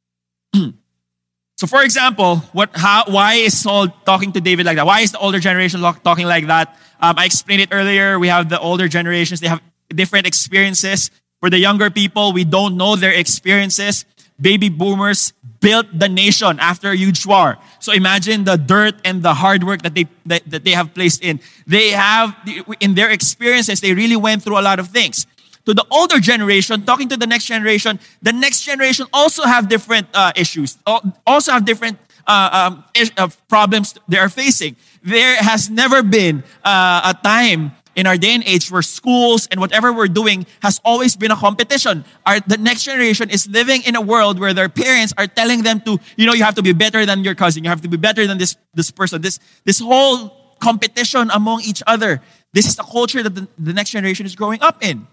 so, 0.56 1.68
for 1.68 1.84
example, 1.84 2.38
what, 2.54 2.70
how, 2.74 3.04
why 3.08 3.34
is 3.36 3.60
Saul 3.60 3.90
talking 4.06 4.32
to 4.34 4.42
David 4.42 4.66
like 4.66 4.78
that? 4.78 4.86
Why 4.86 5.02
is 5.02 5.12
the 5.12 5.20
older 5.20 5.40
generation 5.40 5.82
talking 5.82 6.26
like 6.26 6.48
that? 6.48 6.78
Um, 7.02 7.16
I 7.18 7.26
explained 7.26 7.64
it 7.64 7.70
earlier. 7.72 8.18
We 8.20 8.30
have 8.30 8.48
the 8.50 8.60
older 8.60 8.88
generations, 8.88 9.42
they 9.42 9.48
have 9.48 9.62
different 9.90 10.28
experiences. 10.28 11.12
For 11.42 11.50
the 11.50 11.58
younger 11.58 11.90
people, 11.90 12.34
we 12.34 12.46
don't 12.46 12.78
know 12.78 12.96
their 12.96 13.12
experiences. 13.12 14.06
Baby 14.40 14.70
boomers 14.70 15.34
built 15.62 15.88
the 15.98 16.10
nation 16.10 16.60
after 16.60 16.92
a 16.92 16.98
huge 16.98 17.26
war. 17.26 17.58
So 17.80 17.94
imagine 17.94 18.44
the 18.44 18.58
dirt 18.58 18.96
and 19.06 19.24
the 19.24 19.34
hard 19.36 19.64
work 19.64 19.84
that 19.84 19.96
they, 19.96 20.08
that, 20.26 20.42
that 20.50 20.66
they 20.66 20.72
have 20.72 20.94
placed 20.94 21.24
in. 21.24 21.40
They 21.66 21.92
have, 21.92 22.36
in 22.80 22.96
their 22.96 23.10
experiences, 23.10 23.80
they 23.80 23.94
really 23.94 24.18
went 24.18 24.44
through 24.44 24.60
a 24.60 24.66
lot 24.66 24.80
of 24.80 24.90
things. 24.90 25.26
To 25.66 25.74
the 25.76 25.86
older 25.92 26.20
generation, 26.20 26.84
talking 26.84 27.08
to 27.10 27.18
the 27.18 27.28
next 27.28 27.46
generation, 27.46 28.00
the 28.22 28.34
next 28.34 28.64
generation 28.64 29.06
also 29.14 29.44
have 29.44 29.70
different 29.70 30.08
uh, 30.14 30.34
issues, 30.36 30.78
also 31.26 31.52
have 31.52 31.66
different 31.66 32.00
uh, 32.26 32.74
um, 32.74 32.84
uh, 33.18 33.30
problems 33.48 33.94
they 34.08 34.18
are 34.18 34.30
facing. 34.30 34.76
There 35.04 35.36
has 35.38 35.70
never 35.70 36.02
been 36.02 36.44
uh, 36.64 37.14
a 37.14 37.24
time 37.24 37.74
in 38.02 38.08
our 38.08 38.18
day 38.18 38.34
and 38.34 38.44
age 38.46 38.72
where 38.72 38.82
schools 38.82 39.48
and 39.52 39.60
whatever 39.60 39.94
we're 39.94 40.08
doing 40.08 40.48
has 40.64 40.82
always 40.84 41.16
been 41.16 41.30
a 41.30 41.36
competition. 41.36 42.04
Our, 42.26 42.40
the 42.40 42.58
next 42.58 42.84
generation 42.84 43.30
is 43.30 43.48
living 43.48 43.84
in 43.86 43.96
a 43.96 44.02
world 44.02 44.40
where 44.40 44.56
their 44.56 44.70
parents 44.70 45.14
are 45.20 45.28
telling 45.28 45.62
them 45.62 45.82
to, 45.82 46.00
you 46.18 46.26
know, 46.26 46.34
you 46.34 46.44
have 46.44 46.56
to 46.56 46.64
be 46.64 46.74
better 46.74 47.06
than 47.06 47.24
your 47.24 47.36
cousin. 47.36 47.64
You 47.64 47.70
have 47.70 47.82
to 47.82 47.88
be 47.88 47.98
better 47.98 48.26
than 48.26 48.40
this, 48.40 48.58
this 48.74 48.90
person. 48.90 49.22
This, 49.22 49.38
this 49.66 49.80
whole 49.80 50.56
competition 50.60 51.30
among 51.32 51.62
each 51.62 51.84
other. 51.86 52.22
This 52.54 52.66
is 52.66 52.76
the 52.76 52.84
culture 52.84 53.22
that 53.22 53.36
the, 53.36 53.48
the 53.60 53.72
next 53.72 53.92
generation 53.92 54.26
is 54.26 54.36
growing 54.36 54.62
up 54.62 54.84
in. 54.84 55.06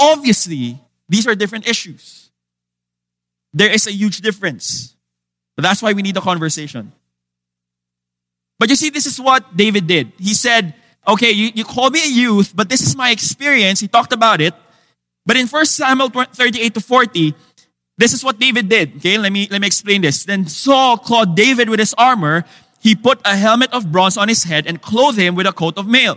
Obviously, 0.00 0.80
these 1.10 1.26
are 1.28 1.34
different 1.34 1.68
issues. 1.68 2.30
There 3.52 3.70
is 3.70 3.86
a 3.86 3.92
huge 3.92 4.22
difference. 4.22 4.96
But 5.56 5.64
that's 5.64 5.82
why 5.82 5.92
we 5.92 6.00
need 6.00 6.16
a 6.16 6.22
conversation. 6.22 6.92
But 8.58 8.70
you 8.70 8.76
see, 8.76 8.88
this 8.88 9.04
is 9.04 9.20
what 9.20 9.54
David 9.54 9.86
did. 9.86 10.12
He 10.16 10.32
said, 10.32 10.74
okay, 11.10 11.30
you, 11.30 11.50
you 11.54 11.64
call 11.64 11.90
me 11.90 12.02
a 12.02 12.08
youth, 12.10 12.52
but 12.54 12.68
this 12.68 12.80
is 12.80 12.96
my 12.96 13.10
experience. 13.10 13.80
He 13.80 13.88
talked 13.88 14.12
about 14.12 14.40
it. 14.40 14.54
But 15.26 15.36
in 15.36 15.46
1 15.46 15.66
Samuel 15.66 16.08
38 16.10 16.74
to 16.74 16.80
40, 16.80 17.34
this 17.98 18.12
is 18.12 18.24
what 18.24 18.38
David 18.38 18.68
did. 18.68 18.96
Okay, 18.96 19.18
let 19.18 19.30
me, 19.32 19.46
let 19.50 19.60
me 19.60 19.66
explain 19.66 20.00
this. 20.00 20.24
Then 20.24 20.46
Saul 20.46 20.96
clothed 20.96 21.36
David 21.36 21.68
with 21.68 21.78
his 21.78 21.94
armor. 21.98 22.44
He 22.80 22.94
put 22.94 23.20
a 23.24 23.36
helmet 23.36 23.72
of 23.72 23.92
bronze 23.92 24.16
on 24.16 24.28
his 24.28 24.44
head 24.44 24.66
and 24.66 24.80
clothed 24.80 25.18
him 25.18 25.34
with 25.34 25.46
a 25.46 25.52
coat 25.52 25.76
of 25.76 25.86
mail. 25.86 26.16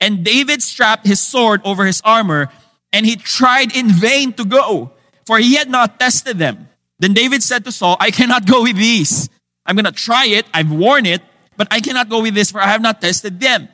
And 0.00 0.22
David 0.22 0.62
strapped 0.62 1.06
his 1.06 1.20
sword 1.20 1.62
over 1.64 1.86
his 1.86 2.02
armor 2.04 2.50
and 2.92 3.06
he 3.06 3.16
tried 3.16 3.74
in 3.74 3.88
vain 3.88 4.32
to 4.34 4.44
go, 4.44 4.92
for 5.26 5.38
he 5.38 5.54
had 5.56 5.70
not 5.70 5.98
tested 5.98 6.38
them. 6.38 6.68
Then 6.98 7.14
David 7.14 7.42
said 7.42 7.64
to 7.64 7.72
Saul, 7.72 7.96
I 7.98 8.10
cannot 8.10 8.46
go 8.46 8.62
with 8.62 8.76
these. 8.76 9.28
I'm 9.66 9.76
going 9.76 9.86
to 9.86 9.92
try 9.92 10.26
it. 10.26 10.46
I've 10.52 10.70
worn 10.70 11.06
it, 11.06 11.22
but 11.56 11.68
I 11.70 11.80
cannot 11.80 12.08
go 12.08 12.22
with 12.22 12.34
this 12.34 12.50
for 12.50 12.60
I 12.60 12.66
have 12.66 12.82
not 12.82 13.00
tested 13.00 13.40
them. 13.40 13.68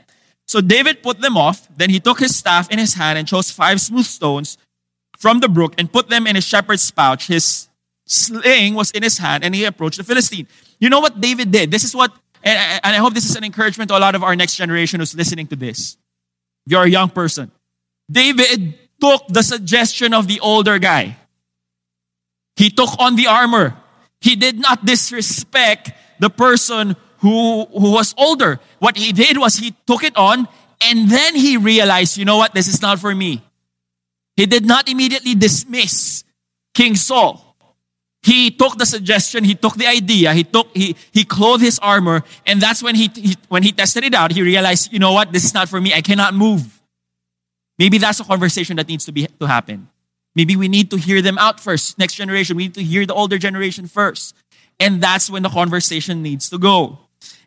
So 0.51 0.61
David 0.61 1.01
put 1.01 1.21
them 1.21 1.37
off. 1.37 1.69
Then 1.77 1.91
he 1.91 2.01
took 2.01 2.19
his 2.19 2.35
staff 2.35 2.69
in 2.73 2.81
his 2.81 2.95
hand 2.95 3.17
and 3.17 3.29
chose 3.29 3.53
five 3.53 3.81
smooth 3.81 4.05
stones 4.05 4.59
from 5.17 5.39
the 5.39 5.49
brook 5.49 5.75
and 5.79 5.93
put 5.93 6.09
them 6.09 6.27
in 6.27 6.35
his 6.35 6.43
shepherd's 6.43 6.91
pouch. 6.91 7.29
His 7.29 7.69
sling 8.05 8.75
was 8.75 8.91
in 8.91 9.05
his 9.05 9.17
hand 9.17 9.45
and 9.45 9.55
he 9.55 9.65
approached 9.65 9.99
the 9.99 10.03
Philistine. 10.03 10.49
You 10.81 10.91
know 10.91 10.99
what 10.99 11.21
David 11.21 11.53
did? 11.53 11.71
This 11.71 11.85
is 11.85 11.95
what, 11.95 12.13
and 12.43 12.59
I 12.83 12.97
hope 12.97 13.15
this 13.15 13.31
is 13.31 13.37
an 13.37 13.45
encouragement 13.45 13.91
to 13.91 13.97
a 13.97 14.03
lot 14.03 14.17
of 14.17 14.25
our 14.25 14.35
next 14.35 14.57
generation 14.57 14.99
who's 14.99 15.15
listening 15.15 15.47
to 15.47 15.55
this. 15.55 15.97
If 16.67 16.73
you're 16.73 16.83
a 16.83 16.89
young 16.89 17.11
person, 17.11 17.53
David 18.11 18.77
took 19.01 19.29
the 19.29 19.45
suggestion 19.45 20.13
of 20.13 20.27
the 20.27 20.41
older 20.41 20.81
guy. 20.81 21.15
He 22.57 22.71
took 22.71 22.99
on 22.99 23.15
the 23.15 23.29
armor. 23.29 23.77
He 24.21 24.35
did 24.35 24.59
not 24.59 24.85
disrespect 24.85 25.93
the 26.19 26.29
person 26.29 26.97
who, 27.21 27.65
who 27.67 27.93
was 27.93 28.15
older. 28.19 28.61
What 28.79 28.97
he 28.97 29.13
did 29.13 29.39
was 29.39 29.57
he 29.57 29.75
took 29.87 30.05
it 30.05 30.17
on 30.17 30.49
and 30.83 31.09
then 31.11 31.35
he 31.35 31.57
realized, 31.57 32.17
you 32.17 32.25
know 32.25 32.37
what, 32.37 32.55
this 32.55 32.69
is 32.69 32.81
not 32.81 32.99
for 32.99 33.15
me. 33.15 33.43
He 34.37 34.47
did 34.47 34.65
not 34.65 34.89
immediately 34.89 35.35
dismiss 35.35 36.25
King 36.75 36.97
Saul. 36.97 37.47
He 38.23 38.51
took 38.51 38.77
the 38.77 38.87
suggestion, 38.87 39.45
he 39.45 39.55
took 39.55 39.75
the 39.75 39.87
idea, 39.87 40.35
he 40.35 40.45
took 40.45 40.69
he 40.77 40.95
he 41.11 41.25
clothed 41.25 41.63
his 41.63 41.79
armor, 41.79 42.23
and 42.47 42.61
that's 42.61 42.83
when 42.83 42.95
he, 42.95 43.11
he 43.15 43.35
when 43.49 43.63
he 43.63 43.73
tested 43.73 44.05
it 44.05 44.15
out, 44.15 44.33
he 44.33 44.43
realized, 44.43 44.93
you 44.93 44.99
know 44.99 45.13
what, 45.13 45.33
this 45.33 45.45
is 45.45 45.55
not 45.55 45.71
for 45.71 45.81
me. 45.81 45.95
I 45.95 46.03
cannot 46.03 46.35
move. 46.35 46.83
Maybe 47.79 47.97
that's 47.97 48.21
a 48.21 48.25
conversation 48.25 48.77
that 48.77 48.89
needs 48.89 49.07
to 49.07 49.13
be 49.13 49.27
to 49.27 49.47
happen. 49.47 49.89
Maybe 50.35 50.55
we 50.55 50.69
need 50.69 50.91
to 50.91 50.97
hear 50.97 51.23
them 51.23 51.39
out 51.39 51.61
first. 51.61 51.99
Next 51.99 52.15
generation, 52.15 52.57
we 52.57 52.65
need 52.65 52.75
to 52.75 52.83
hear 52.83 53.07
the 53.07 53.15
older 53.15 53.39
generation 53.39 53.87
first. 53.87 54.35
And 54.79 55.03
that's 55.03 55.31
when 55.31 55.43
the 55.43 55.49
conversation 55.49 56.23
needs 56.23 56.51
to 56.51 56.59
go. 56.59 56.99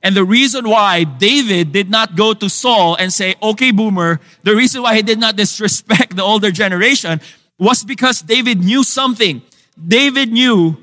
And 0.02 0.16
the 0.16 0.26
reason 0.26 0.68
why 0.68 1.06
David 1.06 1.72
did 1.72 1.90
not 1.90 2.16
go 2.16 2.34
to 2.34 2.50
Saul 2.50 2.96
and 2.96 3.12
say, 3.12 3.36
okay, 3.42 3.72
boomer, 3.72 4.20
the 4.44 4.56
reason 4.56 4.82
why 4.82 4.96
he 4.96 5.02
did 5.02 5.20
not 5.20 5.36
disrespect 5.44 6.16
the 6.16 6.24
older 6.24 6.52
generation 6.52 7.22
was 7.58 7.84
because 7.84 8.22
David 8.22 8.60
knew 8.60 8.84
something. 8.84 9.42
David 9.76 10.32
knew 10.32 10.78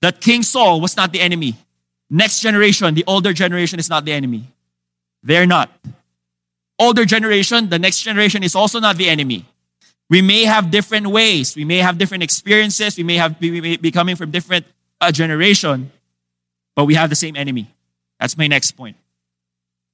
that 0.00 0.20
King 0.20 0.42
Saul 0.42 0.80
was 0.80 0.96
not 0.96 1.12
the 1.12 1.20
enemy. 1.20 1.56
Next 2.08 2.40
generation, 2.40 2.94
the 2.94 3.04
older 3.06 3.32
generation 3.32 3.78
is 3.78 3.90
not 3.90 4.04
the 4.04 4.12
enemy. 4.12 4.48
They're 5.22 5.46
not. 5.46 5.70
Older 6.78 7.04
generation, 7.04 7.68
the 7.68 7.78
next 7.78 8.02
generation 8.02 8.42
is 8.42 8.54
also 8.54 8.80
not 8.80 8.96
the 8.96 9.08
enemy. 9.08 9.44
We 10.08 10.22
may 10.22 10.44
have 10.44 10.70
different 10.70 11.06
ways. 11.06 11.54
We 11.54 11.64
may 11.64 11.78
have 11.78 11.98
different 11.98 12.22
experiences. 12.22 12.96
We 12.96 13.04
may 13.04 13.16
have 13.16 13.36
we 13.40 13.60
may 13.60 13.76
be 13.76 13.92
coming 13.92 14.16
from 14.16 14.30
different 14.30 14.66
uh, 15.00 15.12
generation, 15.12 15.92
but 16.74 16.86
we 16.86 16.94
have 16.94 17.10
the 17.10 17.16
same 17.16 17.36
enemy. 17.36 17.70
That's 18.20 18.36
my 18.36 18.46
next 18.46 18.72
point. 18.72 18.96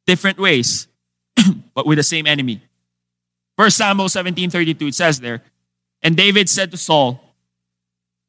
Different 0.06 0.38
ways, 0.38 0.88
but 1.74 1.86
with 1.86 1.96
the 1.96 2.02
same 2.02 2.26
enemy. 2.26 2.60
First 3.56 3.78
Samuel 3.78 4.08
17:32 4.08 4.88
it 4.88 4.94
says 4.94 5.20
there, 5.20 5.42
and 6.02 6.16
David 6.16 6.50
said 6.50 6.70
to 6.72 6.76
Saul, 6.76 7.22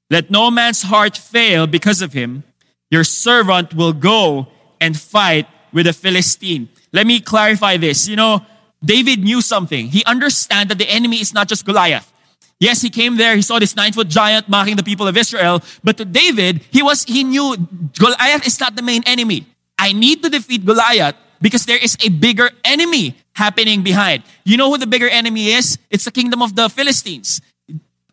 let 0.10 0.32
no 0.32 0.50
man's 0.50 0.84
heart 0.84 1.18
fail 1.18 1.68
because 1.68 2.02
of 2.02 2.14
him. 2.14 2.44
Your 2.90 3.04
servant 3.04 3.74
will 3.74 3.94
go 3.94 4.48
and 4.80 4.98
fight 4.98 5.48
with 5.74 5.86
the 5.86 5.94
Philistine. 5.94 6.70
Let 6.94 7.06
me 7.06 7.20
clarify 7.20 7.78
this. 7.78 8.08
You 8.08 8.16
know, 8.16 8.46
David 8.84 9.20
knew 9.20 9.42
something. 9.42 9.88
He 9.88 10.06
understand 10.06 10.70
that 10.70 10.78
the 10.78 10.90
enemy 10.90 11.20
is 11.20 11.34
not 11.34 11.50
just 11.50 11.66
Goliath. 11.66 12.14
Yes, 12.60 12.82
he 12.82 12.90
came 12.90 13.18
there, 13.18 13.36
he 13.36 13.44
saw 13.44 13.60
this 13.60 13.76
nine 13.76 13.94
foot 13.94 14.08
giant 14.08 14.50
mocking 14.50 14.78
the 14.78 14.84
people 14.84 15.08
of 15.08 15.16
Israel, 15.16 15.62
but 15.84 15.96
to 15.98 16.06
David, 16.06 16.62
he 16.72 16.82
was, 16.82 17.04
he 17.04 17.24
knew 17.24 17.56
Goliath 18.00 18.48
is 18.48 18.60
not 18.60 18.76
the 18.76 18.82
main 18.82 19.04
enemy. 19.06 19.46
I 19.78 19.94
need 19.94 20.24
to 20.24 20.30
defeat 20.30 20.66
Goliath 20.66 21.16
because 21.42 21.66
there 21.66 21.78
is 21.78 21.98
a 22.04 22.10
bigger 22.10 22.50
enemy 22.64 23.16
happening 23.34 23.84
behind. 23.84 24.24
You 24.44 24.58
know 24.58 24.70
who 24.70 24.78
the 24.78 24.88
bigger 24.88 25.08
enemy 25.08 25.52
is? 25.52 25.78
It's 25.90 26.06
the 26.06 26.12
kingdom 26.12 26.42
of 26.42 26.56
the 26.56 26.70
Philistines 26.70 27.42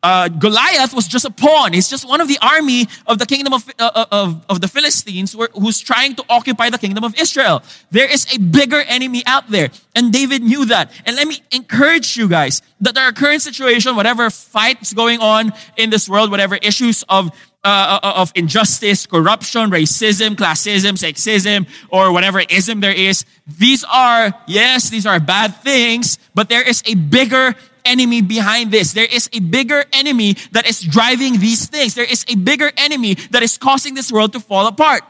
uh, 0.04 0.28
Goliath 0.28 0.92
was 0.92 1.09
just 1.09 1.25
a 1.25 1.30
pawn. 1.30 1.73
He's 1.73 1.88
just 1.88 2.06
one 2.06 2.21
of 2.21 2.28
the 2.28 2.38
army 2.42 2.87
of 3.06 3.18
the 3.18 3.25
kingdom 3.25 3.54
of, 3.54 3.66
uh, 3.78 3.90
uh, 3.94 4.04
of, 4.12 4.44
of 4.50 4.61
the 4.61 4.68
Philistines 4.68 5.35
who's 5.54 5.80
trying 5.80 6.14
to 6.16 6.25
occupy 6.28 6.68
the 6.68 6.76
kingdom 6.76 7.04
of 7.04 7.18
Israel. 7.18 7.62
There 7.90 8.09
is 8.09 8.26
a 8.35 8.38
bigger 8.38 8.83
enemy 8.83 9.23
out 9.26 9.50
there. 9.50 9.71
And 9.97 10.12
David 10.12 10.42
knew 10.42 10.66
that. 10.66 10.92
And 11.06 11.16
let 11.16 11.26
me 11.26 11.38
encourage 11.52 12.18
you 12.18 12.28
guys 12.28 12.61
that 12.83 12.99
our 12.99 13.12
current 13.12 13.40
situation, 13.40 13.97
whatever 13.97 14.28
fights 14.28 14.92
going 14.92 15.21
on 15.21 15.54
in 15.78 15.88
this 15.88 16.06
world, 16.06 16.30
whatever 16.30 16.56
issues 16.56 17.02
of 17.09 17.30
uh, 17.64 17.99
of 18.02 18.30
injustice, 18.35 19.06
corruption, 19.06 19.71
racism, 19.71 20.37
classism, 20.37 20.92
sexism, 20.92 21.66
or 21.88 22.12
whatever 22.12 22.40
ism 22.49 22.80
there 22.80 22.92
is. 22.92 23.25
These 23.47 23.85
are, 23.85 24.33
yes, 24.47 24.90
these 24.90 25.07
are 25.07 25.18
bad 25.18 25.57
things, 25.57 26.18
but 26.35 26.48
there 26.48 26.62
is 26.62 26.83
a 26.87 26.94
bigger 26.94 27.55
enemy 27.85 28.22
behind 28.22 28.70
this. 28.70 28.92
There 28.92 29.09
is 29.11 29.29
a 29.33 29.40
bigger 29.40 29.85
enemy 29.92 30.35
that 30.53 30.68
is 30.68 30.81
driving 30.81 31.38
these 31.38 31.66
things. 31.66 31.94
There 31.94 32.11
is 32.11 32.24
a 32.29 32.37
bigger 32.37 32.70
enemy 32.77 33.14
that 33.31 33.42
is 33.42 33.59
causing 33.59 33.94
this 33.94 34.12
world 34.12 34.33
to 34.35 34.40
fall 34.40 34.66
apart. 34.66 35.03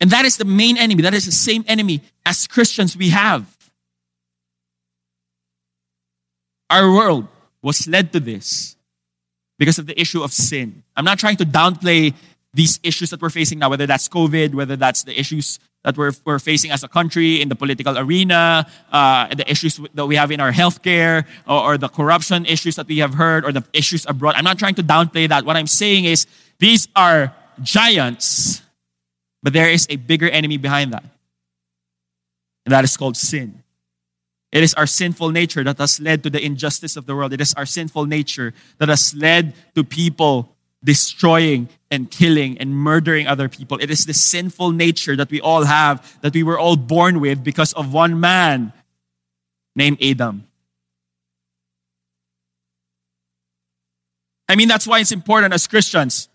And 0.00 0.10
that 0.10 0.24
is 0.24 0.36
the 0.36 0.44
main 0.44 0.76
enemy. 0.76 1.02
That 1.02 1.14
is 1.14 1.24
the 1.24 1.32
same 1.32 1.64
enemy 1.66 2.02
as 2.24 2.46
Christians 2.46 2.96
we 2.96 3.10
have. 3.10 3.56
Our 6.68 6.90
world 6.92 7.28
was 7.62 7.86
led 7.88 8.12
to 8.12 8.20
this 8.20 8.75
because 9.58 9.78
of 9.78 9.86
the 9.86 9.98
issue 10.00 10.22
of 10.22 10.32
sin. 10.32 10.82
I'm 10.96 11.04
not 11.04 11.18
trying 11.18 11.36
to 11.36 11.44
downplay 11.44 12.14
these 12.52 12.80
issues 12.82 13.10
that 13.10 13.20
we're 13.20 13.30
facing 13.30 13.58
now, 13.58 13.68
whether 13.68 13.86
that's 13.86 14.08
COVID, 14.08 14.54
whether 14.54 14.76
that's 14.76 15.04
the 15.04 15.18
issues 15.18 15.58
that 15.84 15.96
we're, 15.96 16.12
we're 16.24 16.38
facing 16.38 16.70
as 16.70 16.82
a 16.82 16.88
country 16.88 17.40
in 17.40 17.48
the 17.48 17.54
political 17.54 17.96
arena, 17.96 18.66
uh, 18.90 19.32
the 19.34 19.48
issues 19.48 19.78
that 19.94 20.06
we 20.06 20.16
have 20.16 20.30
in 20.30 20.40
our 20.40 20.52
healthcare, 20.52 21.24
or, 21.46 21.60
or 21.60 21.78
the 21.78 21.88
corruption 21.88 22.44
issues 22.46 22.76
that 22.76 22.88
we 22.88 22.98
have 22.98 23.14
heard, 23.14 23.44
or 23.44 23.52
the 23.52 23.62
issues 23.72 24.04
abroad. 24.06 24.34
I'm 24.36 24.44
not 24.44 24.58
trying 24.58 24.74
to 24.76 24.82
downplay 24.82 25.28
that. 25.28 25.44
What 25.44 25.56
I'm 25.56 25.68
saying 25.68 26.06
is 26.06 26.26
these 26.58 26.88
are 26.96 27.32
giants, 27.62 28.62
but 29.42 29.52
there 29.52 29.70
is 29.70 29.86
a 29.90 29.96
bigger 29.96 30.28
enemy 30.28 30.56
behind 30.56 30.92
that. 30.92 31.04
And 32.64 32.72
that 32.72 32.82
is 32.82 32.96
called 32.96 33.16
sin. 33.16 33.62
It 34.52 34.62
is 34.62 34.74
our 34.74 34.86
sinful 34.86 35.30
nature 35.30 35.64
that 35.64 35.78
has 35.78 36.00
led 36.00 36.22
to 36.22 36.30
the 36.30 36.42
injustice 36.42 36.96
of 36.96 37.06
the 37.06 37.14
world. 37.14 37.32
It 37.32 37.40
is 37.40 37.52
our 37.54 37.66
sinful 37.66 38.06
nature 38.06 38.54
that 38.78 38.88
has 38.88 39.14
led 39.14 39.54
to 39.74 39.84
people 39.84 40.56
destroying 40.84 41.68
and 41.90 42.10
killing 42.10 42.56
and 42.58 42.74
murdering 42.74 43.26
other 43.26 43.48
people. 43.48 43.78
It 43.80 43.90
is 43.90 44.06
the 44.06 44.14
sinful 44.14 44.70
nature 44.70 45.16
that 45.16 45.30
we 45.30 45.40
all 45.40 45.64
have, 45.64 46.20
that 46.22 46.32
we 46.32 46.42
were 46.42 46.58
all 46.58 46.76
born 46.76 47.20
with 47.20 47.42
because 47.42 47.72
of 47.72 47.92
one 47.92 48.20
man 48.20 48.72
named 49.74 50.02
Adam. 50.02 50.46
I 54.48 54.54
mean, 54.54 54.68
that's 54.68 54.86
why 54.86 55.00
it's 55.00 55.12
important 55.12 55.52
as 55.52 55.66
Christians. 55.66 56.28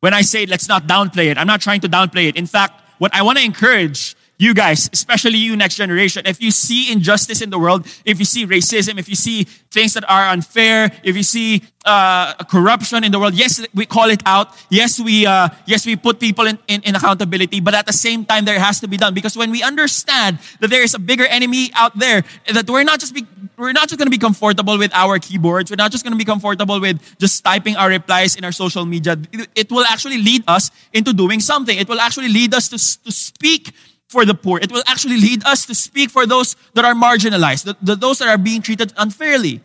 When 0.00 0.12
I 0.12 0.22
say 0.22 0.46
let's 0.46 0.68
not 0.68 0.86
downplay 0.86 1.30
it, 1.30 1.38
I'm 1.38 1.46
not 1.46 1.60
trying 1.60 1.80
to 1.80 1.88
downplay 1.88 2.28
it. 2.28 2.36
In 2.36 2.46
fact, 2.46 2.82
what 2.98 3.14
I 3.14 3.22
want 3.22 3.38
to 3.38 3.44
encourage 3.44 4.14
you 4.42 4.54
guys, 4.54 4.90
especially 4.92 5.38
you 5.38 5.54
next 5.54 5.76
generation, 5.76 6.26
if 6.26 6.42
you 6.42 6.50
see 6.50 6.90
injustice 6.90 7.40
in 7.40 7.50
the 7.50 7.58
world, 7.58 7.86
if 8.04 8.18
you 8.18 8.24
see 8.24 8.44
racism, 8.44 8.98
if 8.98 9.08
you 9.08 9.14
see 9.14 9.44
things 9.70 9.94
that 9.94 10.04
are 10.10 10.28
unfair, 10.28 10.90
if 11.04 11.16
you 11.16 11.22
see 11.22 11.62
uh, 11.84 12.34
corruption 12.50 13.04
in 13.04 13.12
the 13.12 13.20
world, 13.20 13.34
yes, 13.34 13.64
we 13.72 13.86
call 13.86 14.10
it 14.10 14.20
out. 14.26 14.48
Yes, 14.68 14.98
we 14.98 15.26
uh, 15.26 15.48
yes 15.66 15.86
we 15.86 15.94
put 15.94 16.18
people 16.18 16.46
in, 16.46 16.58
in, 16.66 16.82
in 16.82 16.96
accountability, 16.96 17.60
but 17.60 17.74
at 17.74 17.86
the 17.86 17.92
same 17.92 18.24
time, 18.24 18.44
there 18.44 18.58
has 18.58 18.80
to 18.80 18.88
be 18.88 18.96
done 18.96 19.14
because 19.14 19.36
when 19.36 19.50
we 19.50 19.62
understand 19.62 20.38
that 20.58 20.70
there 20.70 20.82
is 20.82 20.94
a 20.94 20.98
bigger 20.98 21.26
enemy 21.26 21.70
out 21.74 21.96
there, 21.96 22.24
that 22.52 22.68
we're 22.68 22.84
not 22.84 22.98
just 22.98 23.14
be, 23.14 23.24
we're 23.56 23.72
not 23.72 23.88
just 23.88 23.98
going 23.98 24.10
to 24.10 24.16
be 24.18 24.18
comfortable 24.18 24.76
with 24.76 24.92
our 24.92 25.20
keyboards. 25.20 25.70
We're 25.70 25.76
not 25.76 25.92
just 25.92 26.02
going 26.02 26.12
to 26.12 26.18
be 26.18 26.24
comfortable 26.24 26.80
with 26.80 26.98
just 27.18 27.44
typing 27.44 27.76
our 27.76 27.88
replies 27.88 28.34
in 28.34 28.44
our 28.44 28.52
social 28.52 28.84
media. 28.84 29.16
It 29.54 29.70
will 29.70 29.84
actually 29.84 30.18
lead 30.18 30.42
us 30.48 30.70
into 30.92 31.12
doing 31.12 31.38
something. 31.38 31.78
It 31.78 31.88
will 31.88 32.00
actually 32.00 32.28
lead 32.28 32.54
us 32.54 32.68
to, 32.70 32.78
to 33.04 33.12
speak 33.12 33.72
for 34.12 34.24
the 34.24 34.34
poor. 34.34 34.60
It 34.60 34.70
will 34.70 34.84
actually 34.86 35.16
lead 35.16 35.44
us 35.44 35.66
to 35.66 35.74
speak 35.74 36.10
for 36.10 36.26
those 36.26 36.54
that 36.74 36.84
are 36.84 36.94
marginalized, 36.94 37.64
the, 37.64 37.76
the 37.82 37.96
those 37.96 38.18
that 38.18 38.28
are 38.28 38.38
being 38.38 38.62
treated 38.62 38.92
unfairly. 38.96 39.60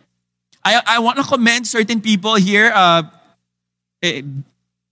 I, 0.64 0.82
I 0.86 0.98
want 0.98 1.18
to 1.18 1.24
commend 1.24 1.66
certain 1.66 2.00
people 2.00 2.34
here, 2.34 2.72
uh, 2.74 3.02
eh, 4.02 4.22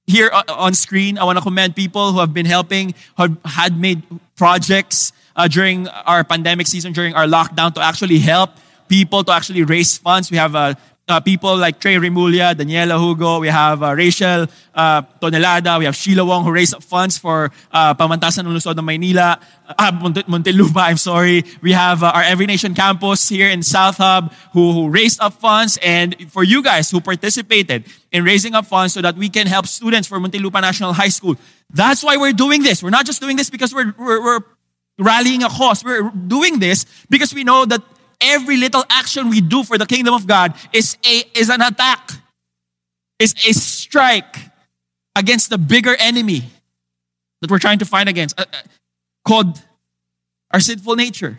here 0.07 0.31
on 0.49 0.75
screen. 0.75 1.19
I 1.19 1.25
want 1.25 1.39
to 1.39 1.43
commend 1.43 1.75
people 1.75 2.13
who 2.13 2.21
have 2.21 2.33
been 2.33 2.47
helping, 2.47 2.95
who 3.17 3.37
had 3.45 3.77
made 3.81 4.03
projects 4.37 5.13
uh, 5.35 5.49
during 5.49 5.89
our 5.89 6.23
pandemic 6.23 6.67
season, 6.67 6.93
during 6.93 7.15
our 7.15 7.27
lockdown, 7.27 7.75
to 7.75 7.81
actually 7.81 8.21
help 8.21 8.51
people 8.89 9.25
to 9.25 9.33
actually 9.33 9.65
raise 9.65 9.99
funds. 9.99 10.31
We 10.31 10.37
have 10.37 10.55
uh, 10.55 10.75
uh, 11.09 11.21
people 11.21 11.57
like 11.57 11.79
Trey 11.79 11.95
Remulia, 11.95 12.55
Daniela 12.55 12.99
Hugo, 12.99 13.39
we 13.39 13.49
have 13.49 13.83
uh, 13.83 13.95
Rachel 13.95 14.47
uh, 14.75 15.03
Tonelada, 15.21 15.79
we 15.79 15.85
have 15.85 15.95
Sheila 15.95 16.25
Wong 16.25 16.45
who 16.45 16.51
raised 16.51 16.75
up 16.75 16.83
funds 16.83 17.17
for 17.17 17.53
uh, 17.71 17.95
Pamantasan 17.95 18.47
ng 18.47 18.57
ng 18.57 18.85
Maynila, 18.85 19.41
uh, 19.69 19.93
Muntinlupa, 19.93 20.83
I'm 20.83 20.97
sorry. 20.97 21.45
We 21.63 21.73
have 21.73 22.03
uh, 22.03 22.11
our 22.13 22.23
Every 22.23 22.47
Nation 22.47 22.75
campus 22.75 23.29
here 23.29 23.49
in 23.49 23.63
South 23.63 23.99
Hub 23.99 24.33
who, 24.53 24.73
who 24.73 24.89
raised 24.89 25.21
up 25.21 25.35
funds 25.35 25.79
and 25.81 26.17
for 26.31 26.43
you 26.43 26.63
guys 26.63 26.91
who 26.91 27.01
participated 27.01 27.85
in 28.11 28.25
raising 28.25 28.55
up 28.55 28.67
funds 28.67 28.93
so 28.95 29.01
that 29.03 29.17
we 29.17 29.29
can 29.29 29.47
help 29.47 29.67
students 29.67 30.09
for 30.09 30.19
Muntinlupa 30.19 30.61
National 30.61 30.93
High 30.93 31.09
School. 31.09 31.37
That's 31.71 32.03
why 32.03 32.17
we're 32.17 32.33
doing 32.33 32.63
this. 32.63 32.83
We're 32.83 32.91
not 32.91 33.07
just 33.07 33.21
doing 33.21 33.37
this 33.37 33.51
because 33.51 33.73
we're, 33.73 33.95
we're, 33.99 34.23
we're 34.23 34.41
rallying 34.99 35.45
a 35.45 35.49
cause. 35.49 35.85
We're 35.85 36.11
doing 36.11 36.59
this 36.59 36.85
because 37.09 37.33
we 37.33 37.45
know 37.45 37.65
that 37.65 37.83
every 38.21 38.57
little 38.57 38.85
action 38.91 39.31
we 39.31 39.41
do 39.41 39.65
for 39.65 39.79
the 39.79 39.87
kingdom 39.87 40.15
of 40.15 40.27
God 40.27 40.55
is 40.73 40.97
a 41.05 41.25
is 41.35 41.49
an 41.49 41.63
attack, 41.63 42.11
is 43.19 43.35
a 43.47 43.53
strike 43.53 44.37
against 45.15 45.51
the 45.51 45.59
bigger 45.59 45.95
enemy 45.99 46.45
that 47.41 47.51
we're 47.51 47.59
trying 47.59 47.79
to 47.79 47.85
fight 47.85 48.09
against, 48.09 48.39
uh, 48.39 48.45
uh, 48.53 48.57
called 49.25 49.63
our 50.53 50.61
sinful 50.61 50.97
nature. 50.97 51.39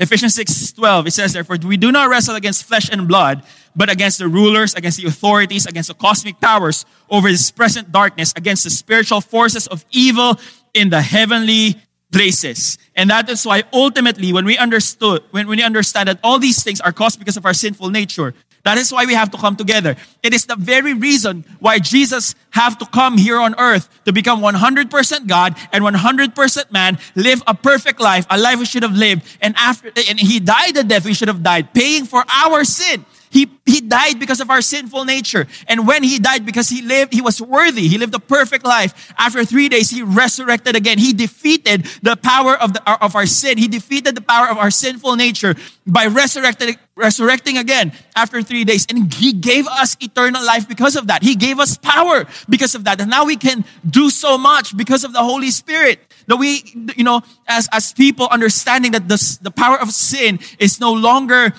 Ephesians 0.00 0.34
6:12 0.34 1.06
it 1.06 1.12
says 1.12 1.32
therefore 1.32 1.56
we 1.64 1.76
do 1.76 1.92
not 1.92 2.08
wrestle 2.08 2.34
against 2.34 2.64
flesh 2.64 2.90
and 2.90 3.06
blood 3.06 3.44
but 3.76 3.88
against 3.88 4.18
the 4.18 4.26
rulers 4.26 4.74
against 4.74 5.00
the 5.00 5.06
authorities 5.06 5.66
against 5.66 5.88
the 5.88 5.94
cosmic 5.94 6.40
powers 6.40 6.84
over 7.08 7.30
this 7.30 7.52
present 7.52 7.92
darkness 7.92 8.32
against 8.34 8.64
the 8.64 8.70
spiritual 8.70 9.20
forces 9.20 9.68
of 9.68 9.84
evil 9.92 10.38
in 10.74 10.90
the 10.90 11.00
heavenly 11.00 11.76
places. 12.14 12.78
And 12.94 13.10
that 13.10 13.28
is 13.28 13.44
why 13.44 13.64
ultimately 13.72 14.32
when 14.32 14.44
we 14.44 14.56
understood, 14.56 15.24
when, 15.32 15.48
when 15.48 15.58
we 15.58 15.64
understand 15.64 16.08
that 16.08 16.20
all 16.22 16.38
these 16.38 16.62
things 16.62 16.80
are 16.80 16.92
caused 16.92 17.18
because 17.18 17.36
of 17.36 17.44
our 17.44 17.52
sinful 17.52 17.90
nature, 17.90 18.34
that 18.62 18.78
is 18.78 18.92
why 18.92 19.04
we 19.04 19.14
have 19.14 19.30
to 19.32 19.36
come 19.36 19.56
together. 19.56 19.96
It 20.22 20.32
is 20.32 20.46
the 20.46 20.56
very 20.56 20.94
reason 20.94 21.44
why 21.58 21.80
Jesus 21.80 22.34
have 22.50 22.78
to 22.78 22.86
come 22.86 23.18
here 23.18 23.38
on 23.38 23.54
earth 23.58 23.88
to 24.06 24.12
become 24.12 24.40
100% 24.40 25.26
God 25.26 25.56
and 25.72 25.84
100% 25.84 26.72
man, 26.72 26.98
live 27.14 27.42
a 27.46 27.54
perfect 27.54 28.00
life, 28.00 28.24
a 28.30 28.38
life 28.38 28.58
we 28.58 28.64
should 28.64 28.84
have 28.84 28.96
lived. 28.96 29.22
And 29.42 29.54
after, 29.58 29.90
and 30.08 30.18
he 30.18 30.38
died 30.40 30.76
the 30.76 30.84
death 30.84 31.04
we 31.04 31.14
should 31.14 31.28
have 31.28 31.42
died, 31.42 31.74
paying 31.74 32.06
for 32.06 32.24
our 32.32 32.64
sin. 32.64 33.04
He, 33.34 33.50
he 33.66 33.80
died 33.80 34.20
because 34.20 34.40
of 34.40 34.48
our 34.48 34.62
sinful 34.62 35.04
nature. 35.04 35.48
And 35.66 35.88
when 35.88 36.04
he 36.04 36.20
died 36.20 36.46
because 36.46 36.68
he 36.68 36.82
lived, 36.82 37.12
he 37.12 37.20
was 37.20 37.42
worthy. 37.42 37.88
He 37.88 37.98
lived 37.98 38.14
a 38.14 38.20
perfect 38.20 38.64
life. 38.64 39.12
After 39.18 39.44
three 39.44 39.68
days, 39.68 39.90
he 39.90 40.02
resurrected 40.02 40.76
again. 40.76 40.98
He 40.98 41.12
defeated 41.12 41.84
the 42.00 42.14
power 42.14 42.54
of, 42.54 42.74
the, 42.74 43.04
of 43.04 43.16
our 43.16 43.26
sin. 43.26 43.58
He 43.58 43.66
defeated 43.66 44.14
the 44.14 44.20
power 44.20 44.48
of 44.48 44.56
our 44.56 44.70
sinful 44.70 45.16
nature 45.16 45.56
by 45.84 46.06
resurrecting, 46.06 46.76
resurrecting 46.94 47.58
again 47.58 47.92
after 48.14 48.40
three 48.40 48.62
days. 48.62 48.86
And 48.88 49.12
he 49.12 49.32
gave 49.32 49.66
us 49.66 49.96
eternal 50.00 50.46
life 50.46 50.68
because 50.68 50.94
of 50.94 51.08
that. 51.08 51.24
He 51.24 51.34
gave 51.34 51.58
us 51.58 51.76
power 51.76 52.26
because 52.48 52.76
of 52.76 52.84
that. 52.84 53.00
And 53.00 53.10
now 53.10 53.24
we 53.24 53.36
can 53.36 53.64
do 53.90 54.10
so 54.10 54.38
much 54.38 54.76
because 54.76 55.02
of 55.02 55.12
the 55.12 55.24
Holy 55.24 55.50
Spirit 55.50 55.98
that 56.28 56.36
we, 56.36 56.62
you 56.96 57.02
know, 57.02 57.20
as, 57.48 57.68
as 57.72 57.92
people 57.92 58.28
understanding 58.30 58.92
that 58.92 59.08
the, 59.08 59.38
the 59.42 59.50
power 59.50 59.80
of 59.80 59.90
sin 59.90 60.38
is 60.60 60.78
no 60.78 60.92
longer 60.92 61.52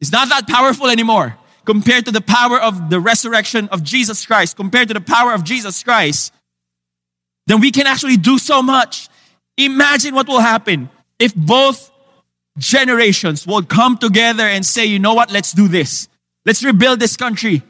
it's 0.00 0.12
not 0.12 0.28
that 0.28 0.46
powerful 0.48 0.88
anymore 0.88 1.36
compared 1.64 2.06
to 2.06 2.10
the 2.10 2.20
power 2.22 2.58
of 2.58 2.88
the 2.88 2.98
resurrection 2.98 3.68
of 3.68 3.82
Jesus 3.82 4.24
Christ, 4.24 4.56
compared 4.56 4.88
to 4.88 4.94
the 4.94 5.02
power 5.02 5.34
of 5.34 5.44
Jesus 5.44 5.82
Christ, 5.82 6.32
then 7.46 7.60
we 7.60 7.70
can 7.70 7.86
actually 7.86 8.16
do 8.16 8.38
so 8.38 8.62
much. 8.62 9.08
Imagine 9.58 10.14
what 10.14 10.28
will 10.28 10.40
happen 10.40 10.88
if 11.18 11.34
both 11.34 11.90
generations 12.56 13.46
will 13.46 13.62
come 13.62 13.98
together 13.98 14.44
and 14.44 14.64
say, 14.64 14.86
you 14.86 14.98
know 14.98 15.14
what, 15.14 15.30
let's 15.30 15.52
do 15.52 15.68
this. 15.68 16.08
Let's 16.46 16.64
rebuild 16.64 17.00
this 17.00 17.18
country. 17.18 17.62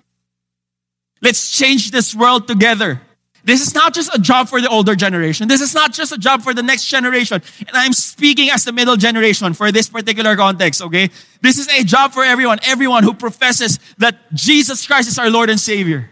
Let's 1.20 1.50
change 1.50 1.90
this 1.90 2.14
world 2.14 2.46
together. 2.46 3.00
This 3.48 3.66
is 3.66 3.74
not 3.74 3.94
just 3.94 4.14
a 4.14 4.18
job 4.18 4.46
for 4.46 4.60
the 4.60 4.68
older 4.68 4.94
generation. 4.94 5.48
This 5.48 5.62
is 5.62 5.74
not 5.74 5.94
just 5.94 6.12
a 6.12 6.18
job 6.18 6.42
for 6.42 6.52
the 6.52 6.62
next 6.62 6.84
generation. 6.84 7.40
And 7.60 7.70
I'm 7.72 7.94
speaking 7.94 8.50
as 8.50 8.62
the 8.64 8.72
middle 8.72 8.96
generation 8.96 9.54
for 9.54 9.72
this 9.72 9.88
particular 9.88 10.36
context, 10.36 10.82
okay? 10.82 11.08
This 11.40 11.56
is 11.56 11.66
a 11.68 11.82
job 11.82 12.12
for 12.12 12.22
everyone, 12.22 12.58
everyone 12.66 13.04
who 13.04 13.14
professes 13.14 13.78
that 13.96 14.34
Jesus 14.34 14.86
Christ 14.86 15.08
is 15.08 15.18
our 15.18 15.30
Lord 15.30 15.48
and 15.48 15.58
Savior. 15.58 16.10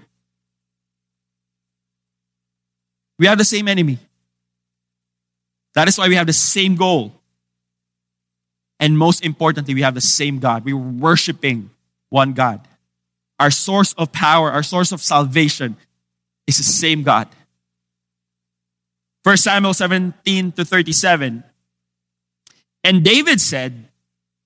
We 3.18 3.26
have 3.26 3.36
the 3.36 3.44
same 3.44 3.68
enemy. 3.68 3.98
That 5.74 5.88
is 5.88 5.98
why 5.98 6.08
we 6.08 6.14
have 6.14 6.26
the 6.26 6.32
same 6.32 6.74
goal. 6.74 7.12
And 8.80 8.96
most 8.96 9.22
importantly, 9.22 9.74
we 9.74 9.82
have 9.82 9.94
the 9.94 10.00
same 10.00 10.38
God. 10.38 10.64
We're 10.64 10.74
worshiping 10.74 11.68
one 12.08 12.32
God. 12.32 12.66
Our 13.38 13.50
source 13.50 13.92
of 13.92 14.10
power, 14.10 14.50
our 14.50 14.62
source 14.62 14.90
of 14.90 15.02
salvation 15.02 15.76
is 16.46 16.58
the 16.58 16.64
same 16.64 17.02
God. 17.02 17.28
1 19.22 19.36
Samuel 19.36 19.74
17 19.74 20.52
to 20.52 20.64
37. 20.64 21.42
And 22.84 23.04
David 23.04 23.40
said, 23.40 23.88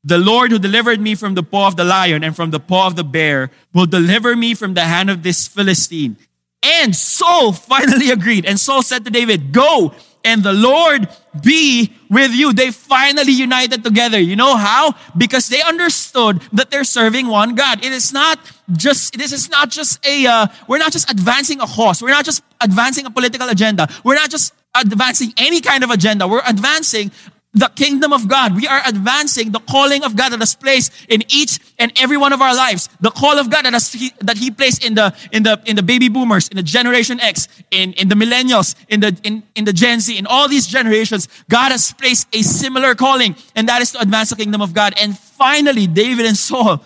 The 0.03 0.17
Lord 0.17 0.51
who 0.51 0.59
delivered 0.59 1.01
me 1.01 1.15
from 1.15 1.35
the 1.35 1.43
paw 1.43 1.69
of 1.69 1.77
the 1.77 1.85
lion 1.85 2.25
and 2.25 2.35
from 2.35 2.51
the 2.51 2.61
paw 2.61 2.87
of 2.87 2.97
the 2.97 3.05
bear 3.05 3.51
will 3.75 3.87
deliver 3.87 4.35
me 4.35 4.55
from 4.55 4.73
the 4.73 4.85
hand 4.85 5.11
of 5.11 5.23
this 5.23 5.47
Philistine. 5.47 6.17
And 6.63 6.97
Saul 6.97 7.53
finally 7.53 8.11
agreed. 8.17 8.47
And 8.47 8.59
Saul 8.59 8.83
said 8.83 9.05
to 9.05 9.11
David, 9.11 9.53
Go 9.53 9.95
and 10.25 10.43
the 10.43 10.53
Lord 10.53 11.09
be 11.43 11.93
with 12.11 12.33
you. 12.33 12.53
They 12.53 12.71
finally 12.71 13.33
united 13.33 13.85
together. 13.85 14.19
You 14.19 14.37
know 14.37 14.57
how? 14.57 14.95
Because 15.17 15.49
they 15.49 15.63
understood 15.63 16.43
that 16.53 16.71
they're 16.71 16.85
serving 16.85 17.29
one 17.29 17.55
God. 17.55 17.85
It 17.85 17.93
is 17.93 18.13
not 18.13 18.39
just, 18.73 19.17
this 19.17 19.33
is 19.33 19.49
not 19.49 19.71
just 19.71 20.05
a, 20.07 20.27
uh, 20.27 20.47
we're 20.69 20.79
not 20.79 20.93
just 20.93 21.11
advancing 21.11 21.61
a 21.61 21.67
cause. 21.67 22.03
We're 22.03 22.11
not 22.11 22.25
just 22.25 22.43
advancing 22.61 23.07
a 23.07 23.11
political 23.11 23.49
agenda. 23.49 23.89
We're 24.05 24.17
not 24.17 24.31
just 24.31 24.53
advancing 24.75 25.33
any 25.37 25.61
kind 25.61 25.85
of 25.85 25.91
agenda. 25.91 26.29
We're 26.29 26.43
advancing 26.47 27.11
the 27.53 27.71
kingdom 27.75 28.13
of 28.13 28.29
God. 28.29 28.55
We 28.55 28.69
are 28.69 28.81
advancing 28.87 29.51
the 29.51 29.59
calling 29.59 30.05
of 30.05 30.15
God 30.15 30.31
that 30.31 30.41
is 30.41 30.55
placed 30.55 30.93
in 31.09 31.23
each 31.29 31.59
and 31.79 31.93
every 32.01 32.17
one 32.17 32.33
of 32.33 32.41
our 32.41 32.55
lives. 32.55 32.89
The 33.01 33.11
call 33.11 33.39
of 33.39 33.51
God 33.51 33.65
that, 33.65 33.73
has, 33.73 33.93
he, 33.93 34.13
that 34.21 34.39
He 34.39 34.51
placed 34.51 34.85
in 34.85 34.95
the 34.95 35.15
in 35.33 35.43
the 35.43 35.61
in 35.67 35.75
the 35.75 35.83
baby 35.83 36.09
boomers, 36.09 36.49
in 36.49 36.57
the 36.57 36.63
Generation 36.63 37.19
X, 37.21 37.49
in, 37.71 37.93
in 37.95 38.09
the 38.09 38.15
millennials, 38.15 38.77
in 38.89 39.01
the 39.01 39.19
in, 39.25 39.43
in 39.57 39.65
the 39.65 39.73
Gen 39.73 40.01
Z, 40.01 40.17
in 40.17 40.27
all 40.27 40.49
these 40.49 40.67
generations, 40.67 41.29
God 41.49 41.73
has 41.73 41.93
placed 41.93 42.29
a 42.35 42.43
similar 42.43 42.95
calling, 42.95 43.35
and 43.57 43.69
that 43.69 43.83
is 43.83 43.93
to 43.93 44.01
advance 44.01 44.31
the 44.31 44.37
kingdom 44.37 44.63
of 44.63 44.73
God. 44.73 44.95
And 45.01 45.19
finally, 45.19 45.87
David 45.87 46.27
and 46.27 46.37
Saul, 46.37 46.83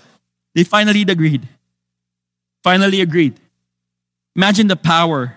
they 0.55 0.65
finally 0.65 1.03
agreed. 1.03 1.47
Finally 2.63 3.03
agreed. 3.03 3.39
Imagine 4.35 4.69
the 4.69 4.77
power 4.77 5.37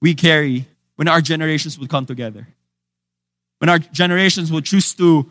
we 0.00 0.14
carry 0.14 0.66
when 0.94 1.08
our 1.08 1.20
generations 1.20 1.78
would 1.78 1.90
come 1.90 2.06
together 2.06 2.46
when 3.58 3.68
our 3.68 3.78
generations 3.78 4.52
will 4.52 4.60
choose 4.60 4.94
to 4.94 5.30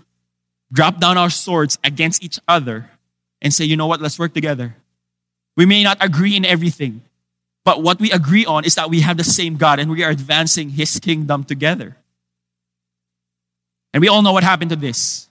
drop 0.72 1.00
down 1.00 1.18
our 1.18 1.30
swords 1.30 1.78
against 1.84 2.24
each 2.24 2.40
other 2.48 2.90
and 3.42 3.54
say, 3.54 3.66
you 3.66 3.78
know 3.78 3.88
what, 3.88 4.02
let's 4.02 4.18
work 4.18 4.34
together. 4.34 4.76
We 5.56 5.66
may 5.66 5.84
not 5.84 5.98
agree 6.04 6.36
in 6.36 6.44
everything, 6.44 7.02
but 7.64 7.82
what 7.82 8.00
we 8.00 8.12
agree 8.12 8.46
on 8.46 8.66
is 8.66 8.76
that 8.76 8.90
we 8.90 9.02
have 9.02 9.18
the 9.18 9.24
same 9.24 9.56
God 9.58 9.80
and 9.80 9.90
we 9.90 10.04
are 10.04 10.10
advancing 10.10 10.70
His 10.70 11.00
kingdom 11.00 11.44
together. 11.44 11.96
And 13.94 14.02
we 14.02 14.08
all 14.08 14.22
know 14.22 14.34
what 14.34 14.44
happened 14.44 14.72
to 14.72 14.76
this. 14.76 15.30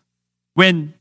When 0.55 0.95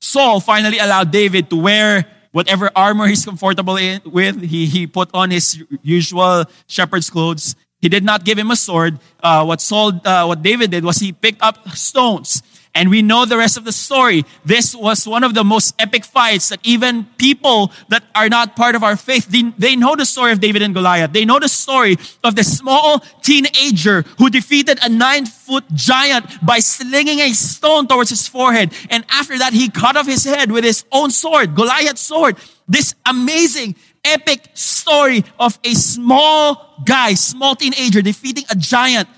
Saul 0.00 0.40
finally 0.40 0.78
allowed 0.78 1.10
David 1.10 1.50
to 1.50 1.56
wear 1.56 2.06
whatever 2.32 2.70
armor 2.74 3.06
he's 3.06 3.24
comfortable 3.24 3.76
in, 3.76 4.00
with, 4.06 4.40
he, 4.40 4.66
he 4.66 4.86
put 4.86 5.10
on 5.12 5.30
his 5.30 5.62
usual 5.82 6.44
shepherd's 6.66 7.10
clothes 7.10 7.56
he 7.80 7.88
did 7.88 8.04
not 8.04 8.24
give 8.24 8.38
him 8.38 8.50
a 8.50 8.56
sword. 8.56 8.98
Uh, 9.22 9.44
what 9.44 9.60
Saul, 9.60 9.92
uh, 10.04 10.24
what 10.26 10.42
David 10.42 10.70
did 10.70 10.84
was 10.84 10.98
he 10.98 11.12
picked 11.12 11.42
up 11.42 11.68
stones. 11.70 12.42
And 12.72 12.88
we 12.88 13.02
know 13.02 13.24
the 13.24 13.36
rest 13.36 13.56
of 13.56 13.64
the 13.64 13.72
story. 13.72 14.24
This 14.44 14.76
was 14.76 15.06
one 15.06 15.24
of 15.24 15.34
the 15.34 15.42
most 15.42 15.74
epic 15.80 16.04
fights 16.04 16.50
that 16.50 16.60
even 16.62 17.04
people 17.18 17.72
that 17.88 18.04
are 18.14 18.28
not 18.28 18.54
part 18.54 18.76
of 18.76 18.84
our 18.84 18.94
faith, 18.94 19.26
they, 19.26 19.42
they 19.58 19.74
know 19.74 19.96
the 19.96 20.06
story 20.06 20.30
of 20.30 20.40
David 20.40 20.62
and 20.62 20.72
Goliath. 20.72 21.12
They 21.12 21.24
know 21.24 21.40
the 21.40 21.48
story 21.48 21.96
of 22.22 22.36
the 22.36 22.44
small 22.44 23.00
teenager 23.22 24.02
who 24.18 24.30
defeated 24.30 24.78
a 24.84 24.88
nine 24.88 25.26
foot 25.26 25.64
giant 25.74 26.26
by 26.46 26.60
slinging 26.60 27.18
a 27.18 27.32
stone 27.32 27.88
towards 27.88 28.10
his 28.10 28.28
forehead. 28.28 28.72
And 28.88 29.04
after 29.10 29.36
that, 29.38 29.52
he 29.52 29.68
cut 29.68 29.96
off 29.96 30.06
his 30.06 30.22
head 30.22 30.52
with 30.52 30.62
his 30.62 30.84
own 30.92 31.10
sword, 31.10 31.56
Goliath's 31.56 32.00
sword. 32.00 32.36
This 32.68 32.94
amazing 33.04 33.74
epic 34.04 34.48
story 34.54 35.24
of 35.38 35.58
a 35.64 35.74
small 35.74 36.82
guy, 36.84 37.14
small 37.14 37.54
teenager 37.54 38.02
defeating 38.02 38.44
a 38.50 38.56
giant 38.56 39.08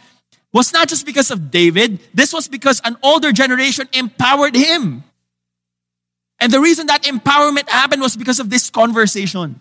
was 0.53 0.73
not 0.73 0.89
just 0.89 1.07
because 1.07 1.31
of 1.31 1.51
David. 1.51 2.01
This 2.13 2.33
was 2.33 2.49
because 2.49 2.81
an 2.85 2.97
older 3.03 3.33
generation 3.33 3.89
empowered 3.93 4.55
him. 4.55 5.05
And 6.41 6.53
the 6.53 6.61
reason 6.61 6.87
that 6.89 7.05
empowerment 7.05 7.69
happened 7.69 8.03
was 8.03 8.17
because 8.17 8.41
of 8.41 8.51
this 8.51 8.69
conversation. 8.69 9.61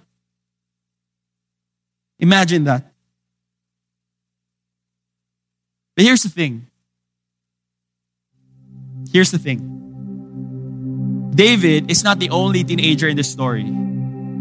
Imagine 2.19 2.65
that. 2.65 2.91
But 5.95 6.05
here's 6.05 6.23
the 6.23 6.29
thing. 6.29 6.67
Here's 9.12 9.31
the 9.31 9.39
thing. 9.39 9.77
David 11.36 11.89
is 11.89 12.03
not 12.03 12.19
the 12.19 12.29
only 12.29 12.63
teenager 12.63 13.07
in 13.07 13.15
this 13.15 13.31
story. 13.31 13.65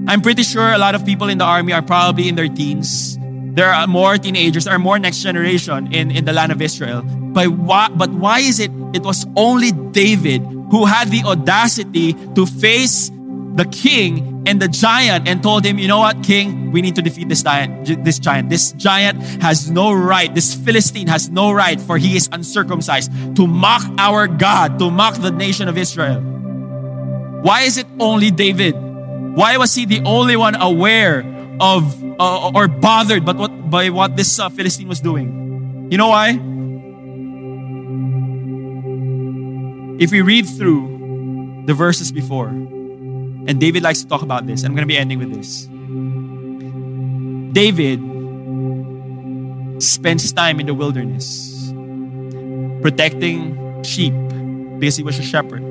I'm 0.07 0.21
pretty 0.21 0.43
sure 0.43 0.73
a 0.73 0.79
lot 0.79 0.95
of 0.95 1.05
people 1.05 1.29
in 1.29 1.39
the 1.39 1.45
army 1.45 1.73
are 1.73 1.83
probably 1.83 2.29
in 2.29 2.35
their 2.35 2.49
teens. 2.49 3.19
There 3.55 3.73
are 3.73 3.87
more 3.87 4.17
teenagers, 4.17 4.65
there 4.65 4.75
are 4.75 4.79
more 4.79 4.99
next 4.99 5.23
generation 5.23 5.93
in, 5.93 6.11
in 6.11 6.25
the 6.25 6.33
land 6.33 6.53
of 6.53 6.63
Israel. 6.63 7.03
But 7.03 7.49
why, 7.49 7.89
but 7.89 8.11
why 8.11 8.41
is 8.41 8.59
it 8.61 8.71
it 8.95 9.03
was 9.03 9.27
only 9.37 9.73
David 9.73 10.43
who 10.71 10.85
had 10.85 11.09
the 11.09 11.23
audacity 11.25 12.15
to 12.35 12.47
face 12.47 13.11
the 13.55 13.65
king 13.67 14.45
and 14.47 14.61
the 14.61 14.69
giant 14.69 15.29
and 15.29 15.43
told 15.43 15.65
him, 15.65 15.79
you 15.79 15.89
know 15.89 15.99
what, 15.99 16.23
king, 16.23 16.73
we 16.73 16.81
need 16.81 16.95
to 16.95 17.03
defeat 17.03 17.29
this 17.29 17.43
giant. 17.43 18.05
This 18.05 18.19
giant. 18.19 18.49
This 18.49 18.73
giant 18.73 19.23
has 19.43 19.71
no 19.71 19.93
right. 19.93 20.35
This 20.35 20.55
Philistine 20.55 21.09
has 21.09 21.29
no 21.29 21.53
right, 21.53 21.81
for 21.81 21.99
he 21.99 22.17
is 22.17 22.29
uncircumcised, 22.33 23.11
to 23.37 23.47
mock 23.47 23.83
our 23.99 24.27
God, 24.27 24.79
to 24.79 24.91
mock 24.91 25.15
the 25.17 25.31
nation 25.31 25.69
of 25.69 25.77
Israel. 25.77 26.21
Why 27.43 27.63
is 27.63 27.77
it 27.77 27.87
only 27.99 28.31
David? 28.31 28.75
Why 29.35 29.57
was 29.57 29.75
he 29.75 29.85
the 29.87 30.01
only 30.05 30.37
one 30.37 30.55
aware 30.55 31.25
of 31.61 32.03
uh, 32.21 32.51
or 32.51 32.69
bothered 32.69 33.25
by 33.25 33.33
what, 33.33 33.71
by 33.71 33.91
what 33.91 34.17
this 34.17 34.39
uh, 34.39 34.49
Philistine 34.49 34.89
was 34.89 35.01
doing? 35.01 35.89
You 35.91 35.99
know 35.99 36.09
why? 36.09 36.31
If 40.03 40.11
we 40.11 40.23
read 40.23 40.47
through 40.49 41.65
the 41.67 41.75
verses 41.75 42.11
before, 42.11 42.49
and 42.49 43.61
David 43.61 43.83
likes 43.83 44.01
to 44.03 44.09
talk 44.09 44.23
about 44.23 44.47
this, 44.47 44.65
I'm 44.65 44.73
going 44.75 44.83
to 44.83 44.89
be 44.89 44.97
ending 44.97 45.19
with 45.19 45.33
this. 45.35 45.69
David 47.53 48.01
spends 49.83 50.33
time 50.33 50.61
in 50.61 50.67
the 50.67 50.75
wilderness. 50.75 51.73
protecting 52.81 53.83
sheep 53.83 54.15
because 54.79 54.97
he 54.97 55.03
was 55.03 55.19
a 55.19 55.23
shepherd. 55.23 55.63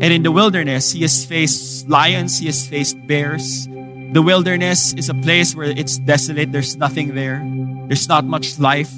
And 0.00 0.12
in 0.12 0.22
the 0.22 0.32
wilderness, 0.32 0.92
he 0.92 1.02
has 1.02 1.24
faced 1.24 1.88
lions, 1.88 2.38
he 2.38 2.46
has 2.46 2.66
faced 2.66 2.96
bears. 3.06 3.66
The 4.12 4.22
wilderness 4.22 4.92
is 4.94 5.08
a 5.08 5.14
place 5.14 5.54
where 5.54 5.70
it's 5.70 5.98
desolate, 5.98 6.52
there's 6.52 6.76
nothing 6.76 7.14
there, 7.14 7.42
there's 7.88 8.08
not 8.08 8.24
much 8.24 8.58
life. 8.58 8.90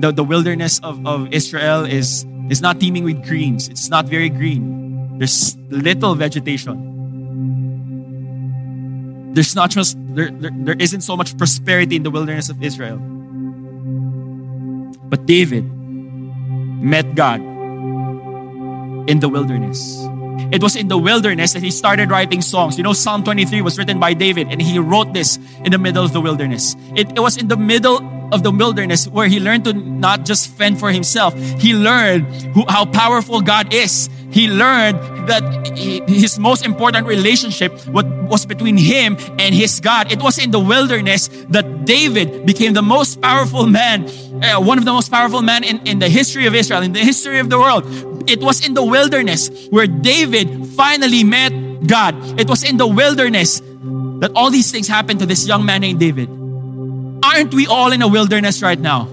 The, 0.00 0.12
the 0.14 0.24
wilderness 0.24 0.80
of, 0.80 1.06
of 1.06 1.32
Israel 1.32 1.84
is, 1.84 2.26
is 2.50 2.60
not 2.62 2.80
teeming 2.80 3.04
with 3.04 3.24
greens, 3.26 3.68
it's 3.68 3.88
not 3.88 4.06
very 4.06 4.28
green. 4.28 5.18
There's 5.18 5.56
little 5.70 6.14
vegetation. 6.14 6.88
There's 9.34 9.54
not 9.54 9.70
just, 9.70 9.96
there, 10.14 10.30
there, 10.30 10.50
there 10.54 10.76
isn't 10.78 11.02
so 11.02 11.16
much 11.16 11.36
prosperity 11.36 11.96
in 11.96 12.02
the 12.02 12.10
wilderness 12.10 12.48
of 12.48 12.62
Israel. 12.62 12.98
But 15.08 15.26
David 15.26 15.64
met 16.82 17.14
God 17.14 17.40
in 19.08 19.20
the 19.20 19.28
wilderness. 19.28 20.07
It 20.50 20.62
was 20.62 20.76
in 20.76 20.88
the 20.88 20.98
wilderness 20.98 21.52
that 21.52 21.62
he 21.62 21.70
started 21.70 22.10
writing 22.10 22.42
songs. 22.42 22.76
You 22.76 22.84
know, 22.84 22.92
Psalm 22.92 23.24
23 23.24 23.62
was 23.62 23.78
written 23.78 24.00
by 24.00 24.14
David, 24.14 24.48
and 24.50 24.60
he 24.60 24.78
wrote 24.78 25.12
this 25.12 25.38
in 25.64 25.72
the 25.72 25.78
middle 25.78 26.04
of 26.04 26.12
the 26.12 26.20
wilderness. 26.20 26.74
It, 26.94 27.10
it 27.16 27.20
was 27.20 27.36
in 27.36 27.48
the 27.48 27.56
middle 27.56 28.17
of 28.32 28.42
the 28.42 28.50
wilderness 28.50 29.08
where 29.08 29.28
he 29.28 29.40
learned 29.40 29.64
to 29.64 29.72
not 29.72 30.24
just 30.24 30.50
fend 30.50 30.78
for 30.78 30.90
himself, 30.90 31.34
he 31.58 31.74
learned 31.74 32.26
who, 32.54 32.64
how 32.68 32.84
powerful 32.84 33.40
God 33.40 33.72
is. 33.72 34.08
He 34.30 34.46
learned 34.46 35.28
that 35.28 35.78
his 36.08 36.38
most 36.38 36.64
important 36.64 37.06
relationship 37.06 37.72
was 37.88 38.44
between 38.44 38.76
him 38.76 39.16
and 39.38 39.54
his 39.54 39.80
God. 39.80 40.12
It 40.12 40.22
was 40.22 40.38
in 40.38 40.50
the 40.50 40.60
wilderness 40.60 41.28
that 41.48 41.86
David 41.86 42.44
became 42.44 42.74
the 42.74 42.82
most 42.82 43.22
powerful 43.22 43.66
man, 43.66 44.06
uh, 44.44 44.60
one 44.60 44.76
of 44.76 44.84
the 44.84 44.92
most 44.92 45.10
powerful 45.10 45.40
men 45.40 45.64
in, 45.64 45.86
in 45.86 45.98
the 45.98 46.08
history 46.08 46.46
of 46.46 46.54
Israel, 46.54 46.82
in 46.82 46.92
the 46.92 47.00
history 47.00 47.38
of 47.38 47.48
the 47.48 47.58
world. 47.58 47.84
It 48.28 48.40
was 48.40 48.66
in 48.66 48.74
the 48.74 48.84
wilderness 48.84 49.68
where 49.70 49.86
David 49.86 50.66
finally 50.76 51.24
met 51.24 51.86
God. 51.86 52.14
It 52.38 52.48
was 52.48 52.64
in 52.64 52.76
the 52.76 52.86
wilderness 52.86 53.60
that 54.20 54.32
all 54.34 54.50
these 54.50 54.70
things 54.70 54.88
happened 54.88 55.20
to 55.20 55.26
this 55.26 55.46
young 55.46 55.64
man 55.64 55.80
named 55.80 56.00
David. 56.00 56.28
Aren't 57.38 57.54
we 57.54 57.68
all 57.68 57.92
in 57.92 58.02
a 58.02 58.08
wilderness 58.08 58.62
right 58.62 58.80
now? 58.80 59.06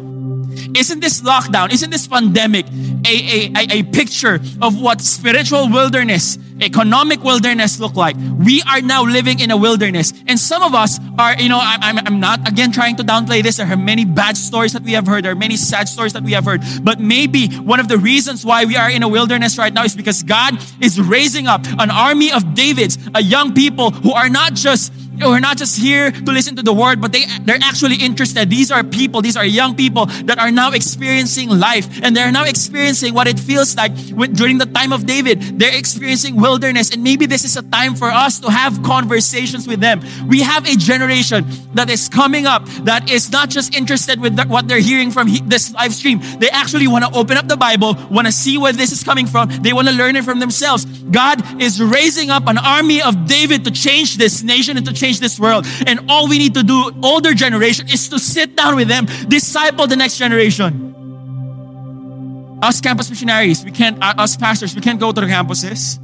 Isn't 0.76 1.00
this 1.00 1.22
lockdown, 1.22 1.72
isn't 1.72 1.92
this 1.92 2.08
pandemic 2.08 2.66
a, 3.06 3.52
a, 3.56 3.68
a, 3.70 3.84
picture 3.84 4.40
of 4.64 4.82
what 4.82 5.00
spiritual 5.00 5.70
wilderness, 5.70 6.40
economic 6.60 7.24
wilderness 7.24 7.80
look 7.80 7.96
like? 7.96 8.16
We 8.18 8.64
are 8.64 8.82
now 8.82 9.04
living 9.04 9.42
in 9.42 9.52
a 9.52 9.58
wilderness. 9.58 10.12
And 10.26 10.40
some 10.40 10.64
of 10.64 10.74
us 10.74 10.98
are, 11.20 11.40
you 11.40 11.50
know, 11.50 11.60
I'm, 11.62 12.00
I'm 12.00 12.20
not 12.20 12.50
again 12.50 12.72
trying 12.72 12.96
to 12.96 13.04
downplay 13.04 13.44
this. 13.44 13.58
There 13.58 13.68
are 13.68 13.78
many 13.78 14.06
bad 14.06 14.38
stories 14.38 14.74
that 14.74 14.82
we 14.82 14.94
have 14.94 15.06
heard. 15.06 15.24
There 15.24 15.32
are 15.32 15.36
many 15.36 15.56
sad 15.56 15.88
stories 15.88 16.14
that 16.14 16.24
we 16.24 16.32
have 16.32 16.46
heard. 16.46 16.64
But 16.82 17.00
maybe 17.00 17.50
one 17.58 17.80
of 17.80 17.90
the 17.90 18.00
reasons 18.00 18.44
why 18.44 18.66
we 18.66 18.76
are 18.76 18.90
in 18.90 19.04
a 19.04 19.08
wilderness 19.08 19.60
right 19.60 19.72
now 19.72 19.84
is 19.84 19.96
because 19.96 20.24
God 20.24 20.58
is 20.82 21.00
raising 21.00 21.46
up 21.46 21.62
an 21.78 21.92
army 21.92 22.32
of 22.32 22.56
Davids, 22.56 22.98
a 23.14 23.22
young 23.22 23.54
people 23.54 23.92
who 23.92 24.14
are 24.14 24.30
not 24.30 24.56
just 24.56 24.92
we're 25.20 25.40
not 25.40 25.58
just 25.58 25.80
here 25.80 26.12
to 26.12 26.32
listen 26.32 26.56
to 26.56 26.62
the 26.62 26.74
word, 26.74 27.02
but 27.02 27.12
they, 27.12 27.26
they're 27.42 27.60
actually 27.62 27.96
interested. 27.96 28.50
These 28.50 28.72
are 28.72 28.84
people, 28.84 29.22
these 29.22 29.38
are 29.38 29.46
young 29.46 29.76
people 29.76 30.06
that 30.26 30.40
are 30.40 30.52
now 30.52 30.72
experiencing 30.72 31.50
life 31.50 31.88
and 32.04 32.16
they're 32.16 32.32
now 32.32 32.44
experiencing 32.44 33.14
what 33.14 33.28
it 33.28 33.40
feels 33.40 33.76
like 33.76 33.94
during 34.34 34.58
the 34.58 34.66
time 34.66 34.92
of 34.92 35.06
David. 35.06 35.60
They're 35.60 35.76
experiencing 35.76 36.36
wilderness 36.36 36.92
and 36.92 37.04
maybe 37.04 37.26
this 37.26 37.44
is 37.44 37.56
a 37.58 37.64
time 37.64 37.96
for 37.96 38.10
us 38.10 38.40
to 38.40 38.52
have 38.52 38.82
conversations 38.84 39.68
with 39.68 39.80
them. 39.80 40.02
We 40.28 40.42
have 40.42 40.68
a 40.68 40.76
generation 40.76 41.46
that 41.74 41.90
is 41.90 42.10
coming 42.10 42.46
up 42.46 42.66
that 42.84 43.10
is 43.10 43.32
not 43.32 43.50
just 43.50 43.76
interested 43.76 44.20
with 44.20 44.38
what 44.48 44.68
they're 44.68 44.80
hearing 44.80 45.12
from 45.12 45.30
this 45.48 45.74
live 45.74 45.94
stream. 45.94 46.20
They 46.40 46.50
actually 46.50 46.88
want 46.88 47.06
to 47.06 47.18
open 47.18 47.38
up 47.38 47.48
the 47.48 47.58
Bible, 47.58 47.96
want 48.10 48.28
to 48.28 48.34
see 48.34 48.58
where 48.58 48.74
this 48.74 48.92
is 48.92 49.04
coming 49.04 49.28
from. 49.28 49.50
They 49.62 49.74
want 49.74 49.88
to 49.88 49.94
learn 49.94 50.16
it 50.16 50.24
from 50.24 50.40
themselves. 50.40 50.86
God 50.86 51.62
is 51.62 51.82
raising 51.82 52.30
up 52.30 52.48
an 52.48 52.58
army 52.58 53.02
of 53.02 53.28
David 53.28 53.64
to 53.66 53.72
change 53.72 54.18
this 54.18 54.44
nation 54.44 54.78
and 54.78 54.86
to 54.86 54.94
change 54.94 55.05
change 55.06 55.20
this 55.20 55.40
world. 55.40 55.66
And 55.86 56.10
all 56.10 56.28
we 56.28 56.38
need 56.38 56.54
to 56.56 56.64
do, 56.64 56.92
older 57.04 57.34
generation, 57.34 57.88
is 57.88 58.10
to 58.10 58.20
sit 58.20 58.56
down 58.56 58.76
with 58.76 58.88
them, 58.88 59.06
disciple 59.28 59.88
the 59.88 59.96
next 59.96 60.18
generation. 60.18 60.82
Us 62.62 62.82
campus 62.82 63.10
missionaries, 63.10 63.64
we 63.64 63.72
can't, 63.72 64.02
uh, 64.02 64.16
us 64.18 64.36
pastors, 64.36 64.74
we 64.74 64.82
can't 64.82 65.00
go 65.00 65.12
to 65.12 65.22
the 65.22 65.28
campuses. 65.28 66.00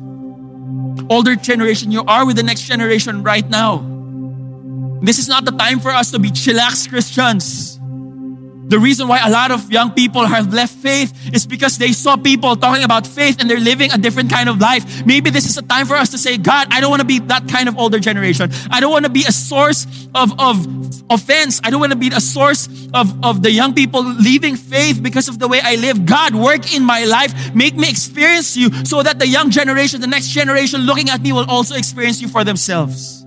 Older 1.10 1.36
generation, 1.36 1.92
you 1.92 2.04
are 2.06 2.26
with 2.26 2.36
the 2.36 2.44
next 2.44 2.64
generation 2.64 3.24
right 3.24 3.48
now. 3.50 3.88
This 5.02 5.18
is 5.18 5.28
not 5.28 5.46
the 5.46 5.52
time 5.52 5.80
for 5.80 5.90
us 5.90 6.12
to 6.12 6.20
be 6.20 6.30
chillax 6.30 6.88
Christians. 6.88 7.71
The 8.72 8.80
reason 8.80 9.10
why 9.10 9.20
a 9.20 9.30
lot 9.30 9.52
of 9.52 9.70
young 9.70 9.92
people 9.92 10.26
have 10.26 10.54
left 10.54 10.72
faith 10.72 11.12
is 11.36 11.46
because 11.46 11.78
they 11.78 11.92
saw 11.92 12.16
people 12.16 12.56
talking 12.56 12.86
about 12.86 13.06
faith 13.06 13.42
and 13.42 13.50
they're 13.50 13.60
living 13.60 13.92
a 13.92 13.98
different 13.98 14.30
kind 14.30 14.48
of 14.48 14.62
life. 14.62 15.06
Maybe 15.06 15.30
this 15.30 15.46
is 15.46 15.58
a 15.58 15.62
time 15.62 15.86
for 15.86 15.98
us 15.98 16.10
to 16.12 16.18
say, 16.18 16.38
God, 16.38 16.70
I 16.72 16.80
don't 16.80 16.90
want 16.90 17.02
to 17.02 17.06
be 17.06 17.20
that 17.20 17.50
kind 17.50 17.68
of 17.68 17.78
older 17.78 18.00
generation. 18.00 18.50
I 18.70 18.80
don't 18.80 18.94
want 18.94 19.04
to 19.04 19.12
be 19.12 19.26
a 19.28 19.32
source 19.34 20.08
of, 20.16 20.40
of 20.40 20.66
offense. 21.10 21.60
I 21.66 21.70
don't 21.70 21.82
want 21.82 21.92
to 21.92 21.98
be 21.98 22.12
a 22.16 22.22
source 22.22 22.70
of, 22.94 23.26
of 23.26 23.44
the 23.44 23.52
young 23.52 23.74
people 23.74 24.04
leaving 24.04 24.56
faith 24.56 25.04
because 25.04 25.28
of 25.28 25.38
the 25.38 25.50
way 25.50 25.60
I 25.62 25.76
live. 25.76 26.06
God, 26.06 26.34
work 26.34 26.74
in 26.74 26.86
my 26.86 27.04
life. 27.04 27.54
Make 27.54 27.76
me 27.76 27.90
experience 27.90 28.56
you 28.56 28.86
so 28.86 29.04
that 29.04 29.20
the 29.20 29.28
young 29.28 29.50
generation, 29.50 30.00
the 30.00 30.08
next 30.08 30.30
generation 30.30 30.80
looking 30.82 31.10
at 31.10 31.20
me 31.20 31.34
will 31.34 31.50
also 31.50 31.76
experience 31.76 32.22
you 32.22 32.30
for 32.30 32.46
themselves. 32.46 33.21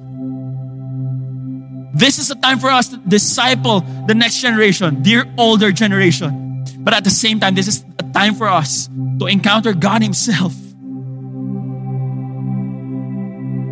This 1.95 2.19
is 2.19 2.29
a 2.29 2.35
time 2.35 2.59
for 2.59 2.71
us 2.71 2.89
to 2.89 2.97
disciple 2.97 3.81
the 4.09 4.15
next 4.15 4.41
generation, 4.41 5.01
dear 5.03 5.33
older 5.39 5.71
generation. 5.71 6.65
But 6.79 6.93
at 6.93 7.05
the 7.05 7.11
same 7.11 7.39
time, 7.39 7.55
this 7.55 7.69
is 7.69 7.85
a 8.01 8.03
time 8.13 8.35
for 8.35 8.49
us 8.49 8.91
to 9.21 9.27
encounter 9.27 9.73
God 9.73 10.03
Himself. 10.03 10.53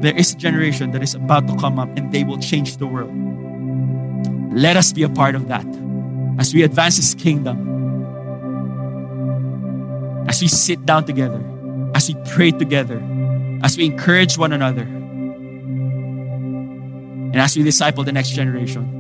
There 0.03 0.17
is 0.17 0.35
a 0.35 0.37
generation 0.37 0.93
that 0.93 1.03
is 1.03 1.15
about 1.15 1.49
to 1.49 1.57
come 1.57 1.81
up 1.81 1.89
and 1.99 2.13
they 2.13 2.23
will 2.23 2.39
change 2.39 2.77
the 2.77 2.87
world. 2.87 3.11
Let 4.55 4.77
us 4.77 4.93
be 4.93 5.03
a 5.03 5.09
part 5.09 5.35
of 5.35 5.49
that 5.49 5.67
as 6.39 6.55
we 6.55 6.63
advance 6.63 6.97
His 6.97 7.17
kingdom, 7.17 7.59
as 10.29 10.41
we 10.41 10.47
sit 10.47 10.87
down 10.87 11.07
together, 11.07 11.43
as 11.97 12.09
we 12.09 12.15
pray 12.31 12.53
together, 12.53 13.03
as 13.65 13.77
we 13.77 13.87
encourage 13.87 14.39
one 14.39 14.53
another 14.53 14.87
and 17.33 17.41
as 17.41 17.57
we 17.57 17.63
disciple 17.63 18.05
the 18.05 18.13
next 18.13 18.31
generation, 18.31 18.99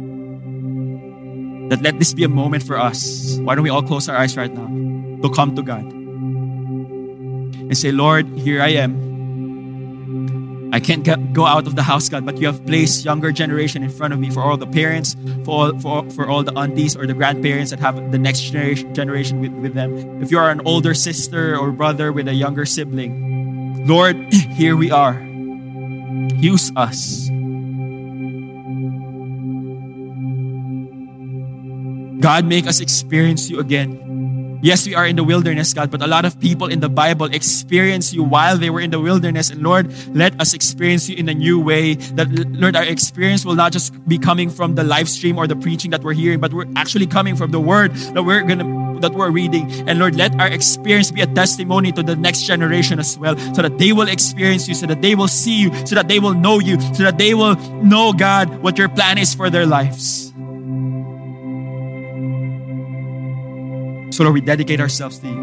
that 1.68 1.82
let 1.82 1.98
this 1.98 2.14
be 2.14 2.24
a 2.24 2.28
moment 2.28 2.62
for 2.62 2.78
us. 2.78 3.36
Why 3.38 3.54
don't 3.54 3.64
we 3.64 3.70
all 3.70 3.82
close 3.82 4.08
our 4.08 4.16
eyes 4.16 4.38
right 4.38 4.52
now 4.52 4.68
to 5.22 5.30
come 5.34 5.54
to 5.56 5.62
God 5.62 5.92
and 7.72 7.76
say, 7.76 7.92
Lord, 7.92 8.26
here 8.38 8.62
I 8.62 8.68
am. 8.68 9.02
I 10.72 10.80
can't 10.80 11.04
get, 11.04 11.34
go 11.34 11.44
out 11.44 11.66
of 11.66 11.76
the 11.76 11.82
house, 11.82 12.08
God, 12.08 12.24
but 12.24 12.38
you 12.38 12.46
have 12.46 12.64
placed 12.66 13.04
younger 13.04 13.30
generation 13.32 13.82
in 13.82 13.90
front 13.90 14.14
of 14.14 14.20
me 14.20 14.30
for 14.30 14.40
all 14.40 14.56
the 14.56 14.66
parents, 14.66 15.14
for 15.44 15.50
all, 15.50 15.78
for, 15.78 16.08
for 16.10 16.26
all 16.28 16.42
the 16.42 16.58
aunties 16.58 16.96
or 16.96 17.06
the 17.06 17.12
grandparents 17.12 17.70
that 17.70 17.78
have 17.80 18.10
the 18.10 18.18
next 18.18 18.40
generation, 18.40 18.94
generation 18.94 19.38
with, 19.40 19.52
with 19.52 19.74
them. 19.74 20.22
If 20.22 20.30
you 20.30 20.38
are 20.38 20.48
an 20.50 20.62
older 20.64 20.94
sister 20.94 21.58
or 21.58 21.72
brother 21.72 22.10
with 22.10 22.26
a 22.28 22.32
younger 22.32 22.64
sibling, 22.64 23.86
Lord, 23.86 24.16
here 24.32 24.74
we 24.74 24.90
are. 24.90 25.20
Use 26.40 26.72
us 26.76 27.28
God, 32.22 32.46
make 32.46 32.68
us 32.68 32.78
experience 32.78 33.50
you 33.50 33.58
again. 33.58 34.60
Yes, 34.62 34.86
we 34.86 34.94
are 34.94 35.04
in 35.04 35.16
the 35.16 35.24
wilderness, 35.24 35.74
God, 35.74 35.90
but 35.90 36.02
a 36.02 36.06
lot 36.06 36.24
of 36.24 36.38
people 36.38 36.68
in 36.68 36.78
the 36.78 36.88
Bible 36.88 37.26
experience 37.26 38.14
you 38.14 38.22
while 38.22 38.56
they 38.56 38.70
were 38.70 38.80
in 38.80 38.92
the 38.92 39.00
wilderness. 39.00 39.50
And 39.50 39.60
Lord, 39.60 39.92
let 40.14 40.40
us 40.40 40.54
experience 40.54 41.08
you 41.08 41.16
in 41.16 41.28
a 41.28 41.34
new 41.34 41.58
way. 41.58 41.94
That, 42.14 42.30
Lord, 42.30 42.76
our 42.76 42.84
experience 42.84 43.44
will 43.44 43.56
not 43.56 43.72
just 43.72 43.92
be 44.06 44.18
coming 44.18 44.50
from 44.50 44.76
the 44.76 44.84
live 44.84 45.08
stream 45.08 45.36
or 45.36 45.48
the 45.48 45.56
preaching 45.56 45.90
that 45.90 46.04
we're 46.04 46.12
hearing, 46.12 46.38
but 46.38 46.52
we're 46.52 46.70
actually 46.76 47.08
coming 47.08 47.34
from 47.34 47.50
the 47.50 47.58
word 47.58 47.92
that 48.14 48.22
we're 48.22 48.42
gonna 48.42 49.00
that 49.00 49.14
we're 49.14 49.32
reading. 49.32 49.68
And 49.88 49.98
Lord, 49.98 50.14
let 50.14 50.38
our 50.40 50.46
experience 50.46 51.10
be 51.10 51.22
a 51.22 51.26
testimony 51.26 51.90
to 51.90 52.04
the 52.04 52.14
next 52.14 52.42
generation 52.42 53.00
as 53.00 53.18
well, 53.18 53.36
so 53.52 53.62
that 53.62 53.78
they 53.78 53.92
will 53.92 54.06
experience 54.06 54.68
you, 54.68 54.76
so 54.76 54.86
that 54.86 55.02
they 55.02 55.16
will 55.16 55.26
see 55.26 55.60
you, 55.60 55.74
so 55.84 55.96
that 55.96 56.06
they 56.06 56.20
will 56.20 56.34
know 56.34 56.60
you, 56.60 56.80
so 56.94 57.02
that 57.02 57.18
they 57.18 57.34
will 57.34 57.56
know, 57.82 58.12
God, 58.12 58.62
what 58.62 58.78
your 58.78 58.88
plan 58.88 59.18
is 59.18 59.34
for 59.34 59.50
their 59.50 59.66
lives. 59.66 60.31
So, 64.12 64.24
Lord, 64.24 64.34
we 64.34 64.40
dedicate 64.40 64.80
ourselves 64.80 65.18
to 65.20 65.26
you. 65.26 65.38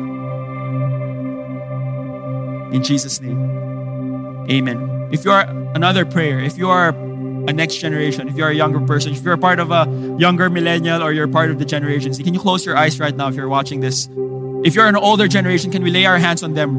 In 2.72 2.84
Jesus' 2.84 3.20
name, 3.20 3.40
amen. 4.50 5.10
If 5.12 5.26
you 5.26 5.32
are 5.32 5.42
another 5.74 6.06
prayer, 6.06 6.40
if 6.40 6.56
you 6.58 6.70
are 6.70 6.90
a 6.90 7.54
next 7.54 7.78
generation, 7.78 8.30
if 8.30 8.36
you're 8.36 8.50
a 8.50 8.54
younger 8.54 8.80
person, 8.82 9.12
if 9.14 9.24
you're 9.24 9.38
part 9.38 9.60
of 9.60 9.72
a 9.72 9.86
younger 10.20 10.52
millennial 10.52 11.02
or 11.02 11.12
you're 11.12 11.28
part 11.28 11.50
of 11.50 11.58
the 11.58 11.66
generations, 11.66 12.20
can 12.20 12.34
you 12.34 12.40
close 12.40 12.64
your 12.64 12.78
eyes 12.78 13.00
right 13.00 13.16
now 13.16 13.28
if 13.28 13.36
you're 13.36 13.50
watching 13.50 13.80
this? 13.80 14.08
If 14.64 14.76
you're 14.76 14.88
an 14.88 14.96
older 14.96 15.28
generation, 15.28 15.72
can 15.72 15.82
we 15.82 15.90
lay 15.90 16.06
our 16.06 16.20
hands 16.20 16.44
on 16.44 16.54
them? 16.54 16.78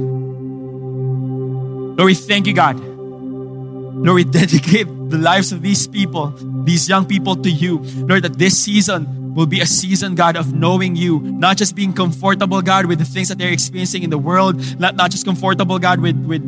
Lord, 1.96 2.06
we 2.06 2.14
thank 2.14 2.46
you, 2.46 2.54
God. 2.54 2.78
Lord, 2.78 4.14
we 4.14 4.24
dedicate 4.40 4.86
the 4.86 5.18
lives 5.18 5.50
of 5.50 5.60
these 5.60 5.88
people 5.88 6.32
these 6.64 6.88
young 6.88 7.06
people 7.06 7.36
to 7.36 7.50
you. 7.50 7.78
Lord, 8.06 8.22
that 8.22 8.38
this 8.38 8.58
season 8.58 9.19
will 9.34 9.46
be 9.46 9.60
a 9.60 9.66
season, 9.66 10.14
God, 10.14 10.36
of 10.36 10.52
knowing 10.52 10.96
you, 10.96 11.20
not 11.20 11.56
just 11.56 11.74
being 11.74 11.92
comfortable, 11.92 12.62
God, 12.62 12.86
with 12.86 12.98
the 12.98 13.04
things 13.04 13.28
that 13.28 13.38
they're 13.38 13.52
experiencing 13.52 14.02
in 14.02 14.10
the 14.10 14.18
world, 14.18 14.78
not, 14.78 14.96
not 14.96 15.10
just 15.10 15.24
comfortable, 15.24 15.78
God, 15.78 16.00
with, 16.00 16.16
with 16.26 16.42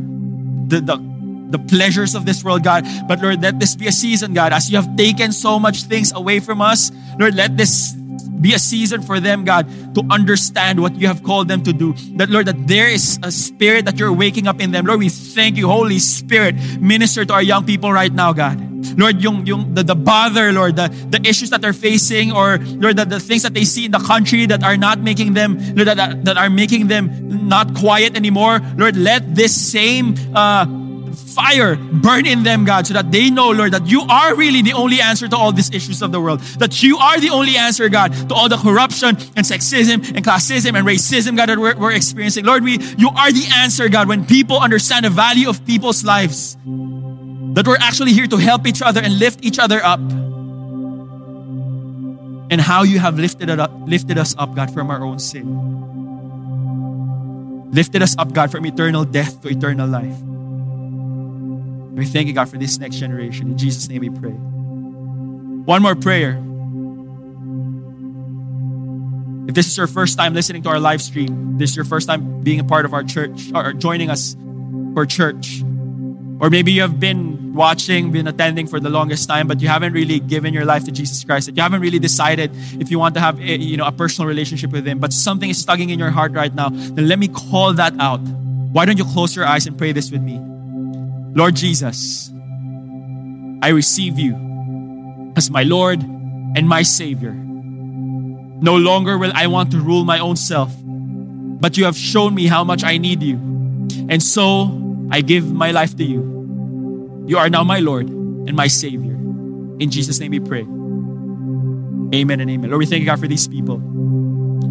the, 0.68 0.80
the, 0.80 0.96
the 1.50 1.58
pleasures 1.58 2.14
of 2.14 2.26
this 2.26 2.42
world, 2.42 2.64
God, 2.64 2.84
but 3.06 3.20
Lord, 3.20 3.42
let 3.42 3.60
this 3.60 3.76
be 3.76 3.86
a 3.86 3.92
season, 3.92 4.34
God, 4.34 4.52
as 4.52 4.70
you 4.70 4.76
have 4.76 4.96
taken 4.96 5.32
so 5.32 5.58
much 5.58 5.84
things 5.84 6.12
away 6.12 6.40
from 6.40 6.60
us, 6.60 6.90
Lord, 7.18 7.34
let 7.34 7.56
this 7.56 7.94
be 8.42 8.54
a 8.54 8.58
season 8.58 9.02
for 9.02 9.20
them, 9.20 9.44
God, 9.44 9.68
to 9.94 10.02
understand 10.10 10.80
what 10.80 10.96
you 10.96 11.06
have 11.06 11.22
called 11.22 11.46
them 11.46 11.62
to 11.62 11.72
do. 11.72 11.92
That, 12.16 12.28
Lord, 12.28 12.46
that 12.46 12.66
there 12.66 12.88
is 12.88 13.18
a 13.22 13.30
spirit 13.30 13.84
that 13.84 13.98
you're 13.98 14.12
waking 14.12 14.48
up 14.48 14.60
in 14.60 14.72
them. 14.72 14.84
Lord, 14.84 14.98
we 14.98 15.08
thank 15.08 15.56
you, 15.56 15.68
Holy 15.68 16.00
Spirit. 16.00 16.56
Minister 16.80 17.24
to 17.24 17.32
our 17.32 17.42
young 17.42 17.64
people 17.64 17.92
right 17.92 18.12
now, 18.12 18.32
God. 18.32 18.71
Lord, 18.96 19.22
yung, 19.22 19.46
yung, 19.46 19.74
the, 19.74 19.82
the 19.82 19.94
bother, 19.94 20.52
Lord, 20.52 20.76
the, 20.76 20.88
the 20.88 21.20
issues 21.28 21.50
that 21.50 21.60
they're 21.60 21.72
facing, 21.72 22.32
or 22.32 22.58
Lord, 22.58 22.96
the, 22.96 23.04
the 23.04 23.20
things 23.20 23.42
that 23.42 23.54
they 23.54 23.64
see 23.64 23.86
in 23.86 23.90
the 23.90 23.98
country 23.98 24.46
that 24.46 24.62
are 24.62 24.76
not 24.76 25.00
making 25.00 25.34
them, 25.34 25.58
Lord, 25.74 25.88
that, 25.88 26.24
that 26.24 26.36
are 26.36 26.50
making 26.50 26.88
them 26.88 27.48
not 27.48 27.74
quiet 27.74 28.16
anymore. 28.16 28.60
Lord, 28.76 28.96
let 28.96 29.34
this 29.34 29.54
same 29.54 30.14
uh, 30.34 30.66
fire 31.32 31.76
burn 31.76 32.26
in 32.26 32.42
them, 32.42 32.64
God, 32.64 32.86
so 32.86 32.94
that 32.94 33.10
they 33.10 33.30
know, 33.30 33.50
Lord, 33.50 33.72
that 33.72 33.86
you 33.86 34.02
are 34.02 34.34
really 34.34 34.62
the 34.62 34.72
only 34.74 35.00
answer 35.00 35.28
to 35.28 35.36
all 35.36 35.52
these 35.52 35.72
issues 35.72 36.02
of 36.02 36.12
the 36.12 36.20
world. 36.20 36.40
That 36.58 36.82
you 36.82 36.98
are 36.98 37.18
the 37.18 37.30
only 37.30 37.56
answer, 37.56 37.88
God, 37.88 38.12
to 38.28 38.34
all 38.34 38.48
the 38.48 38.56
corruption 38.56 39.16
and 39.36 39.44
sexism 39.46 40.14
and 40.14 40.24
classism 40.24 40.76
and 40.76 40.86
racism, 40.86 41.36
God, 41.36 41.48
that 41.48 41.58
we're, 41.58 41.76
we're 41.76 41.92
experiencing. 41.92 42.44
Lord, 42.44 42.62
we 42.62 42.78
you 42.98 43.08
are 43.10 43.32
the 43.32 43.48
answer, 43.56 43.88
God, 43.88 44.08
when 44.08 44.24
people 44.24 44.58
understand 44.58 45.04
the 45.04 45.10
value 45.10 45.48
of 45.48 45.64
people's 45.66 46.04
lives. 46.04 46.56
That 47.54 47.66
we're 47.66 47.76
actually 47.76 48.12
here 48.12 48.26
to 48.26 48.36
help 48.36 48.66
each 48.66 48.82
other 48.82 49.00
and 49.02 49.18
lift 49.18 49.44
each 49.44 49.58
other 49.58 49.84
up. 49.84 50.00
And 52.50 52.60
how 52.60 52.82
you 52.82 52.98
have 52.98 53.18
lifted, 53.18 53.48
it 53.48 53.60
up, 53.60 53.72
lifted 53.86 54.18
us 54.18 54.34
up, 54.38 54.54
God, 54.54 54.72
from 54.72 54.90
our 54.90 55.02
own 55.02 55.18
sin. 55.18 55.80
Lifted 57.72 58.02
us 58.02 58.14
up, 58.18 58.32
God, 58.34 58.50
from 58.52 58.66
eternal 58.66 59.04
death 59.04 59.40
to 59.42 59.48
eternal 59.48 59.88
life. 59.88 60.18
We 61.96 62.06
thank 62.06 62.26
you, 62.28 62.34
God, 62.34 62.48
for 62.48 62.58
this 62.58 62.78
next 62.78 62.96
generation. 62.96 63.52
In 63.52 63.58
Jesus' 63.58 63.88
name 63.88 64.00
we 64.00 64.10
pray. 64.10 64.32
One 64.32 65.82
more 65.82 65.94
prayer. 65.94 66.42
If 69.48 69.54
this 69.54 69.66
is 69.66 69.76
your 69.76 69.86
first 69.86 70.16
time 70.16 70.34
listening 70.34 70.62
to 70.64 70.68
our 70.70 70.80
live 70.80 71.02
stream, 71.02 71.58
this 71.58 71.70
is 71.70 71.76
your 71.76 71.84
first 71.84 72.08
time 72.08 72.42
being 72.42 72.60
a 72.60 72.64
part 72.64 72.84
of 72.84 72.94
our 72.94 73.02
church 73.02 73.50
or 73.54 73.72
joining 73.72 74.10
us 74.10 74.36
for 74.94 75.04
church, 75.06 75.62
or 76.42 76.50
maybe 76.50 76.72
you 76.72 76.80
have 76.80 76.98
been 76.98 77.54
watching, 77.54 78.10
been 78.10 78.26
attending 78.26 78.66
for 78.66 78.80
the 78.80 78.90
longest 78.90 79.28
time, 79.28 79.46
but 79.46 79.62
you 79.62 79.68
haven't 79.68 79.92
really 79.92 80.18
given 80.18 80.52
your 80.52 80.64
life 80.64 80.84
to 80.84 80.90
Jesus 80.90 81.22
Christ. 81.22 81.48
You 81.54 81.62
haven't 81.62 81.80
really 81.80 82.00
decided 82.00 82.50
if 82.80 82.90
you 82.90 82.98
want 82.98 83.14
to 83.14 83.20
have 83.20 83.38
a, 83.38 83.56
you 83.60 83.76
know 83.76 83.86
a 83.86 83.92
personal 83.92 84.26
relationship 84.26 84.72
with 84.72 84.84
Him, 84.84 84.98
but 84.98 85.12
something 85.12 85.48
is 85.48 85.64
tugging 85.64 85.90
in 85.90 86.00
your 86.00 86.10
heart 86.10 86.32
right 86.32 86.52
now. 86.52 86.70
Then 86.70 87.06
let 87.06 87.20
me 87.20 87.28
call 87.28 87.72
that 87.74 87.94
out. 88.00 88.18
Why 88.72 88.84
don't 88.84 88.98
you 88.98 89.04
close 89.04 89.36
your 89.36 89.46
eyes 89.46 89.68
and 89.68 89.78
pray 89.78 89.92
this 89.92 90.10
with 90.10 90.20
me? 90.20 90.40
Lord 91.32 91.54
Jesus, 91.54 92.32
I 93.62 93.68
receive 93.68 94.18
you 94.18 94.34
as 95.36 95.48
my 95.48 95.62
Lord 95.62 96.02
and 96.02 96.68
my 96.68 96.82
Savior. 96.82 97.34
No 97.34 98.74
longer 98.76 99.16
will 99.16 99.30
I 99.36 99.46
want 99.46 99.70
to 99.70 99.78
rule 99.78 100.04
my 100.04 100.18
own 100.18 100.34
self, 100.34 100.74
but 100.82 101.76
you 101.76 101.84
have 101.84 101.96
shown 101.96 102.34
me 102.34 102.48
how 102.48 102.64
much 102.64 102.82
I 102.82 102.98
need 102.98 103.22
you. 103.22 103.36
And 104.08 104.20
so 104.20 105.06
I 105.12 105.20
give 105.20 105.52
my 105.52 105.70
life 105.70 105.96
to 105.98 106.04
you. 106.04 106.31
You 107.26 107.38
are 107.38 107.48
now 107.48 107.64
my 107.64 107.78
Lord 107.78 108.08
and 108.08 108.54
my 108.54 108.66
Savior. 108.66 109.12
In 109.12 109.90
Jesus' 109.90 110.18
name 110.20 110.30
we 110.32 110.40
pray. 110.40 110.62
Amen 112.14 112.40
and 112.40 112.50
amen. 112.50 112.70
Lord, 112.70 112.80
we 112.80 112.86
thank 112.86 113.00
you, 113.00 113.06
God, 113.06 113.20
for 113.20 113.28
these 113.28 113.48
people. 113.48 113.78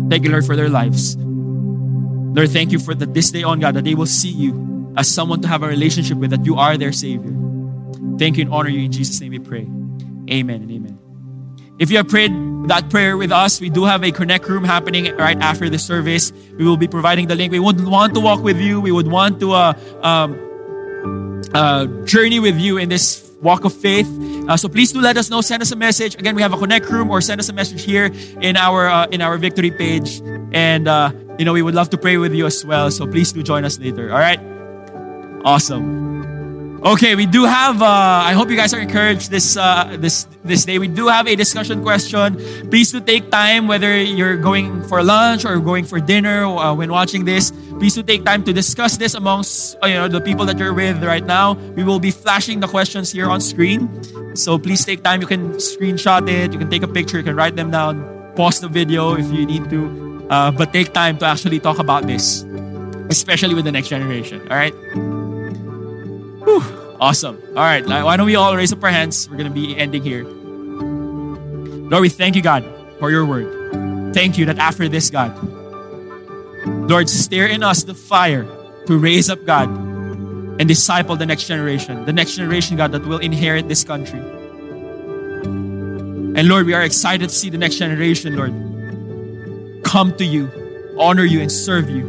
Thank 0.09 0.23
you, 0.23 0.31
Lord, 0.31 0.45
for 0.45 0.55
their 0.55 0.69
lives. 0.69 1.15
Lord, 1.17 2.49
thank 2.49 2.71
you 2.71 2.79
for 2.79 2.93
that 2.93 3.13
this 3.13 3.31
day 3.31 3.43
on, 3.43 3.59
God, 3.59 3.73
that 3.75 3.83
they 3.83 3.95
will 3.95 4.05
see 4.05 4.29
you 4.29 4.93
as 4.95 5.07
someone 5.07 5.41
to 5.41 5.47
have 5.47 5.63
a 5.63 5.67
relationship 5.67 6.17
with, 6.17 6.31
that 6.31 6.45
you 6.45 6.57
are 6.57 6.77
their 6.77 6.91
Savior. 6.91 7.35
Thank 8.17 8.37
you 8.37 8.43
and 8.43 8.53
honor 8.53 8.69
you. 8.69 8.85
In 8.85 8.91
Jesus' 8.91 9.19
name 9.19 9.31
we 9.31 9.39
pray. 9.39 9.67
Amen 10.29 10.61
and 10.61 10.71
amen. 10.71 10.99
If 11.79 11.89
you 11.89 11.97
have 11.97 12.07
prayed 12.07 12.31
that 12.67 12.89
prayer 12.89 13.17
with 13.17 13.31
us, 13.31 13.59
we 13.59 13.69
do 13.69 13.85
have 13.85 14.03
a 14.03 14.11
connect 14.11 14.47
room 14.47 14.63
happening 14.63 15.15
right 15.15 15.37
after 15.39 15.69
the 15.69 15.79
service. 15.79 16.31
We 16.57 16.65
will 16.65 16.77
be 16.77 16.87
providing 16.87 17.27
the 17.27 17.35
link. 17.35 17.51
We 17.51 17.59
would 17.59 17.83
want 17.83 18.13
to 18.13 18.19
walk 18.19 18.43
with 18.43 18.59
you. 18.59 18.79
We 18.79 18.91
would 18.91 19.07
want 19.07 19.39
to 19.39 19.53
uh, 19.53 19.73
um, 20.03 20.35
uh, 21.53 21.85
journey 22.05 22.39
with 22.39 22.57
you 22.57 22.77
in 22.77 22.89
this 22.89 23.31
walk 23.41 23.65
of 23.65 23.73
faith. 23.73 24.07
Uh, 24.47 24.57
so 24.57 24.69
please 24.69 24.91
do 24.91 25.01
let 25.01 25.17
us 25.17 25.29
know. 25.29 25.41
Send 25.41 25.61
us 25.61 25.71
a 25.71 25.75
message. 25.75 26.15
Again, 26.15 26.35
we 26.35 26.41
have 26.41 26.53
a 26.53 26.57
connect 26.57 26.89
room, 26.89 27.09
or 27.09 27.21
send 27.21 27.39
us 27.39 27.49
a 27.49 27.53
message 27.53 27.83
here 27.83 28.11
in 28.41 28.57
our 28.57 28.87
uh, 28.87 29.07
in 29.07 29.21
our 29.21 29.37
victory 29.37 29.71
page. 29.71 30.21
And 30.51 30.87
uh, 30.87 31.11
you 31.37 31.45
know 31.45 31.53
we 31.53 31.61
would 31.61 31.75
love 31.75 31.89
to 31.91 31.97
pray 31.97 32.17
with 32.17 32.33
you 32.33 32.45
as 32.45 32.65
well. 32.65 32.91
So 32.91 33.07
please 33.07 33.31
do 33.31 33.43
join 33.43 33.65
us 33.65 33.79
later. 33.79 34.11
All 34.11 34.19
right. 34.19 34.39
Awesome. 35.43 36.10
Okay, 36.81 37.13
we 37.13 37.27
do 37.27 37.45
have. 37.45 37.79
Uh, 37.79 37.85
I 37.85 38.33
hope 38.33 38.49
you 38.49 38.57
guys 38.57 38.73
are 38.73 38.79
encouraged 38.79 39.29
this 39.29 39.55
uh, 39.55 39.95
this 39.99 40.25
this 40.43 40.65
day. 40.65 40.79
We 40.79 40.87
do 40.87 41.09
have 41.13 41.27
a 41.27 41.35
discussion 41.35 41.83
question. 41.83 42.41
Please 42.73 42.91
do 42.91 42.99
take 42.99 43.29
time, 43.29 43.67
whether 43.67 43.93
you're 44.01 44.35
going 44.35 44.81
for 44.89 45.03
lunch 45.03 45.45
or 45.45 45.59
going 45.59 45.85
for 45.85 45.99
dinner 46.01 46.41
uh, 46.43 46.73
when 46.73 46.89
watching 46.89 47.23
this. 47.23 47.53
Please 47.77 47.93
do 47.93 48.01
take 48.01 48.25
time 48.25 48.41
to 48.45 48.51
discuss 48.51 48.97
this 48.97 49.13
amongst 49.13 49.77
uh, 49.83 49.87
you 49.87 49.93
know 49.93 50.07
the 50.07 50.21
people 50.21 50.43
that 50.49 50.57
you're 50.57 50.73
with 50.73 51.03
right 51.03 51.23
now. 51.23 51.53
We 51.77 51.83
will 51.83 51.99
be 51.99 52.09
flashing 52.09 52.61
the 52.61 52.67
questions 52.67 53.11
here 53.13 53.29
on 53.29 53.41
screen, 53.41 53.85
so 54.33 54.57
please 54.57 54.83
take 54.83 55.03
time. 55.05 55.21
You 55.21 55.29
can 55.29 55.61
screenshot 55.61 56.25
it. 56.25 56.49
You 56.49 56.57
can 56.57 56.73
take 56.73 56.81
a 56.81 56.89
picture. 56.89 57.21
You 57.21 57.23
can 57.29 57.37
write 57.37 57.55
them 57.55 57.69
down. 57.69 58.01
Pause 58.33 58.65
the 58.65 58.69
video 58.73 59.13
if 59.13 59.29
you 59.29 59.45
need 59.45 59.69
to, 59.69 60.25
uh, 60.33 60.49
but 60.49 60.73
take 60.73 60.97
time 60.97 61.21
to 61.21 61.29
actually 61.29 61.61
talk 61.61 61.77
about 61.77 62.09
this, 62.09 62.41
especially 63.13 63.53
with 63.53 63.69
the 63.69 63.71
next 63.71 63.93
generation. 63.93 64.41
All 64.49 64.57
right. 64.57 64.73
Whew, 66.51 66.97
awesome. 66.99 67.41
All 67.49 67.63
right, 67.63 67.85
why 67.85 68.17
don't 68.17 68.25
we 68.25 68.35
all 68.35 68.57
raise 68.57 68.73
up 68.73 68.83
our 68.83 68.89
hands? 68.89 69.29
We're 69.29 69.37
going 69.37 69.47
to 69.47 69.53
be 69.53 69.77
ending 69.77 70.03
here. 70.03 70.25
Lord, 70.25 72.01
we 72.01 72.09
thank 72.09 72.35
you, 72.35 72.41
God, 72.41 72.65
for 72.99 73.09
your 73.09 73.25
word. 73.25 74.13
Thank 74.13 74.37
you 74.37 74.45
that 74.47 74.59
after 74.59 74.89
this, 74.89 75.09
God, 75.09 75.31
Lord, 76.89 77.07
stir 77.07 77.45
in 77.45 77.63
us 77.63 77.85
the 77.85 77.93
fire 77.93 78.43
to 78.85 78.97
raise 78.97 79.29
up, 79.29 79.45
God, 79.45 79.69
and 79.69 80.67
disciple 80.67 81.15
the 81.15 81.25
next 81.25 81.47
generation, 81.47 82.03
the 82.03 82.11
next 82.11 82.35
generation, 82.35 82.75
God, 82.75 82.91
that 82.91 83.05
will 83.05 83.19
inherit 83.19 83.69
this 83.69 83.85
country. 83.85 84.19
And 84.19 86.49
Lord, 86.49 86.65
we 86.65 86.73
are 86.73 86.83
excited 86.83 87.29
to 87.29 87.35
see 87.35 87.49
the 87.49 87.57
next 87.57 87.77
generation, 87.77 88.35
Lord, 88.35 88.51
come 89.85 90.13
to 90.17 90.25
you, 90.25 90.51
honor 90.99 91.23
you, 91.23 91.39
and 91.39 91.49
serve 91.49 91.89
you, 91.89 92.05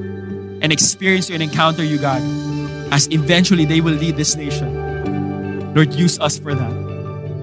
and 0.60 0.72
experience 0.72 1.28
you 1.28 1.34
and 1.34 1.44
encounter 1.44 1.84
you, 1.84 1.98
God 1.98 2.51
as 2.92 3.08
eventually 3.10 3.64
they 3.64 3.80
will 3.80 3.94
lead 3.94 4.16
this 4.16 4.36
nation. 4.36 5.74
Lord, 5.74 5.94
use 5.94 6.20
us 6.20 6.38
for 6.38 6.54
that. 6.54 6.72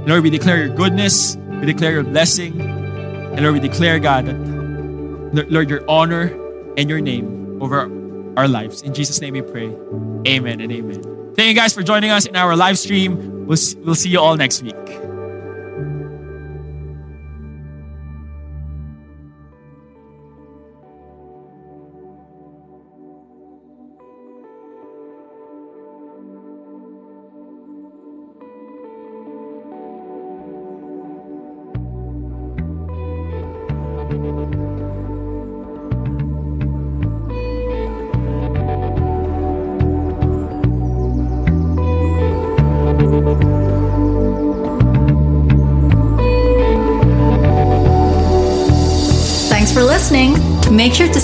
Lord, 0.05 0.23
we 0.23 0.29
declare 0.29 0.57
your 0.57 0.75
goodness, 0.75 1.35
we 1.59 1.65
declare 1.65 1.91
your 1.91 2.03
blessing, 2.03 2.61
and 2.61 3.41
Lord, 3.41 3.55
we 3.55 3.59
declare, 3.59 3.99
God, 3.99 4.27
that, 4.27 5.51
Lord, 5.51 5.69
your 5.69 5.83
honor 5.89 6.31
and 6.77 6.89
your 6.89 7.01
name 7.01 7.61
over 7.61 7.89
our 8.37 8.47
lives. 8.47 8.83
In 8.83 8.93
Jesus' 8.93 9.19
name 9.21 9.33
we 9.33 9.41
pray. 9.41 9.75
Amen 10.27 10.61
and 10.61 10.71
amen. 10.71 11.33
Thank 11.35 11.49
you 11.49 11.55
guys 11.55 11.73
for 11.73 11.83
joining 11.83 12.11
us 12.11 12.25
in 12.25 12.35
our 12.35 12.55
live 12.55 12.77
stream. 12.77 13.47
We'll, 13.47 13.57
we'll 13.83 13.95
see 13.95 14.09
you 14.09 14.19
all 14.19 14.37
next 14.37 14.61
week. 14.61 14.75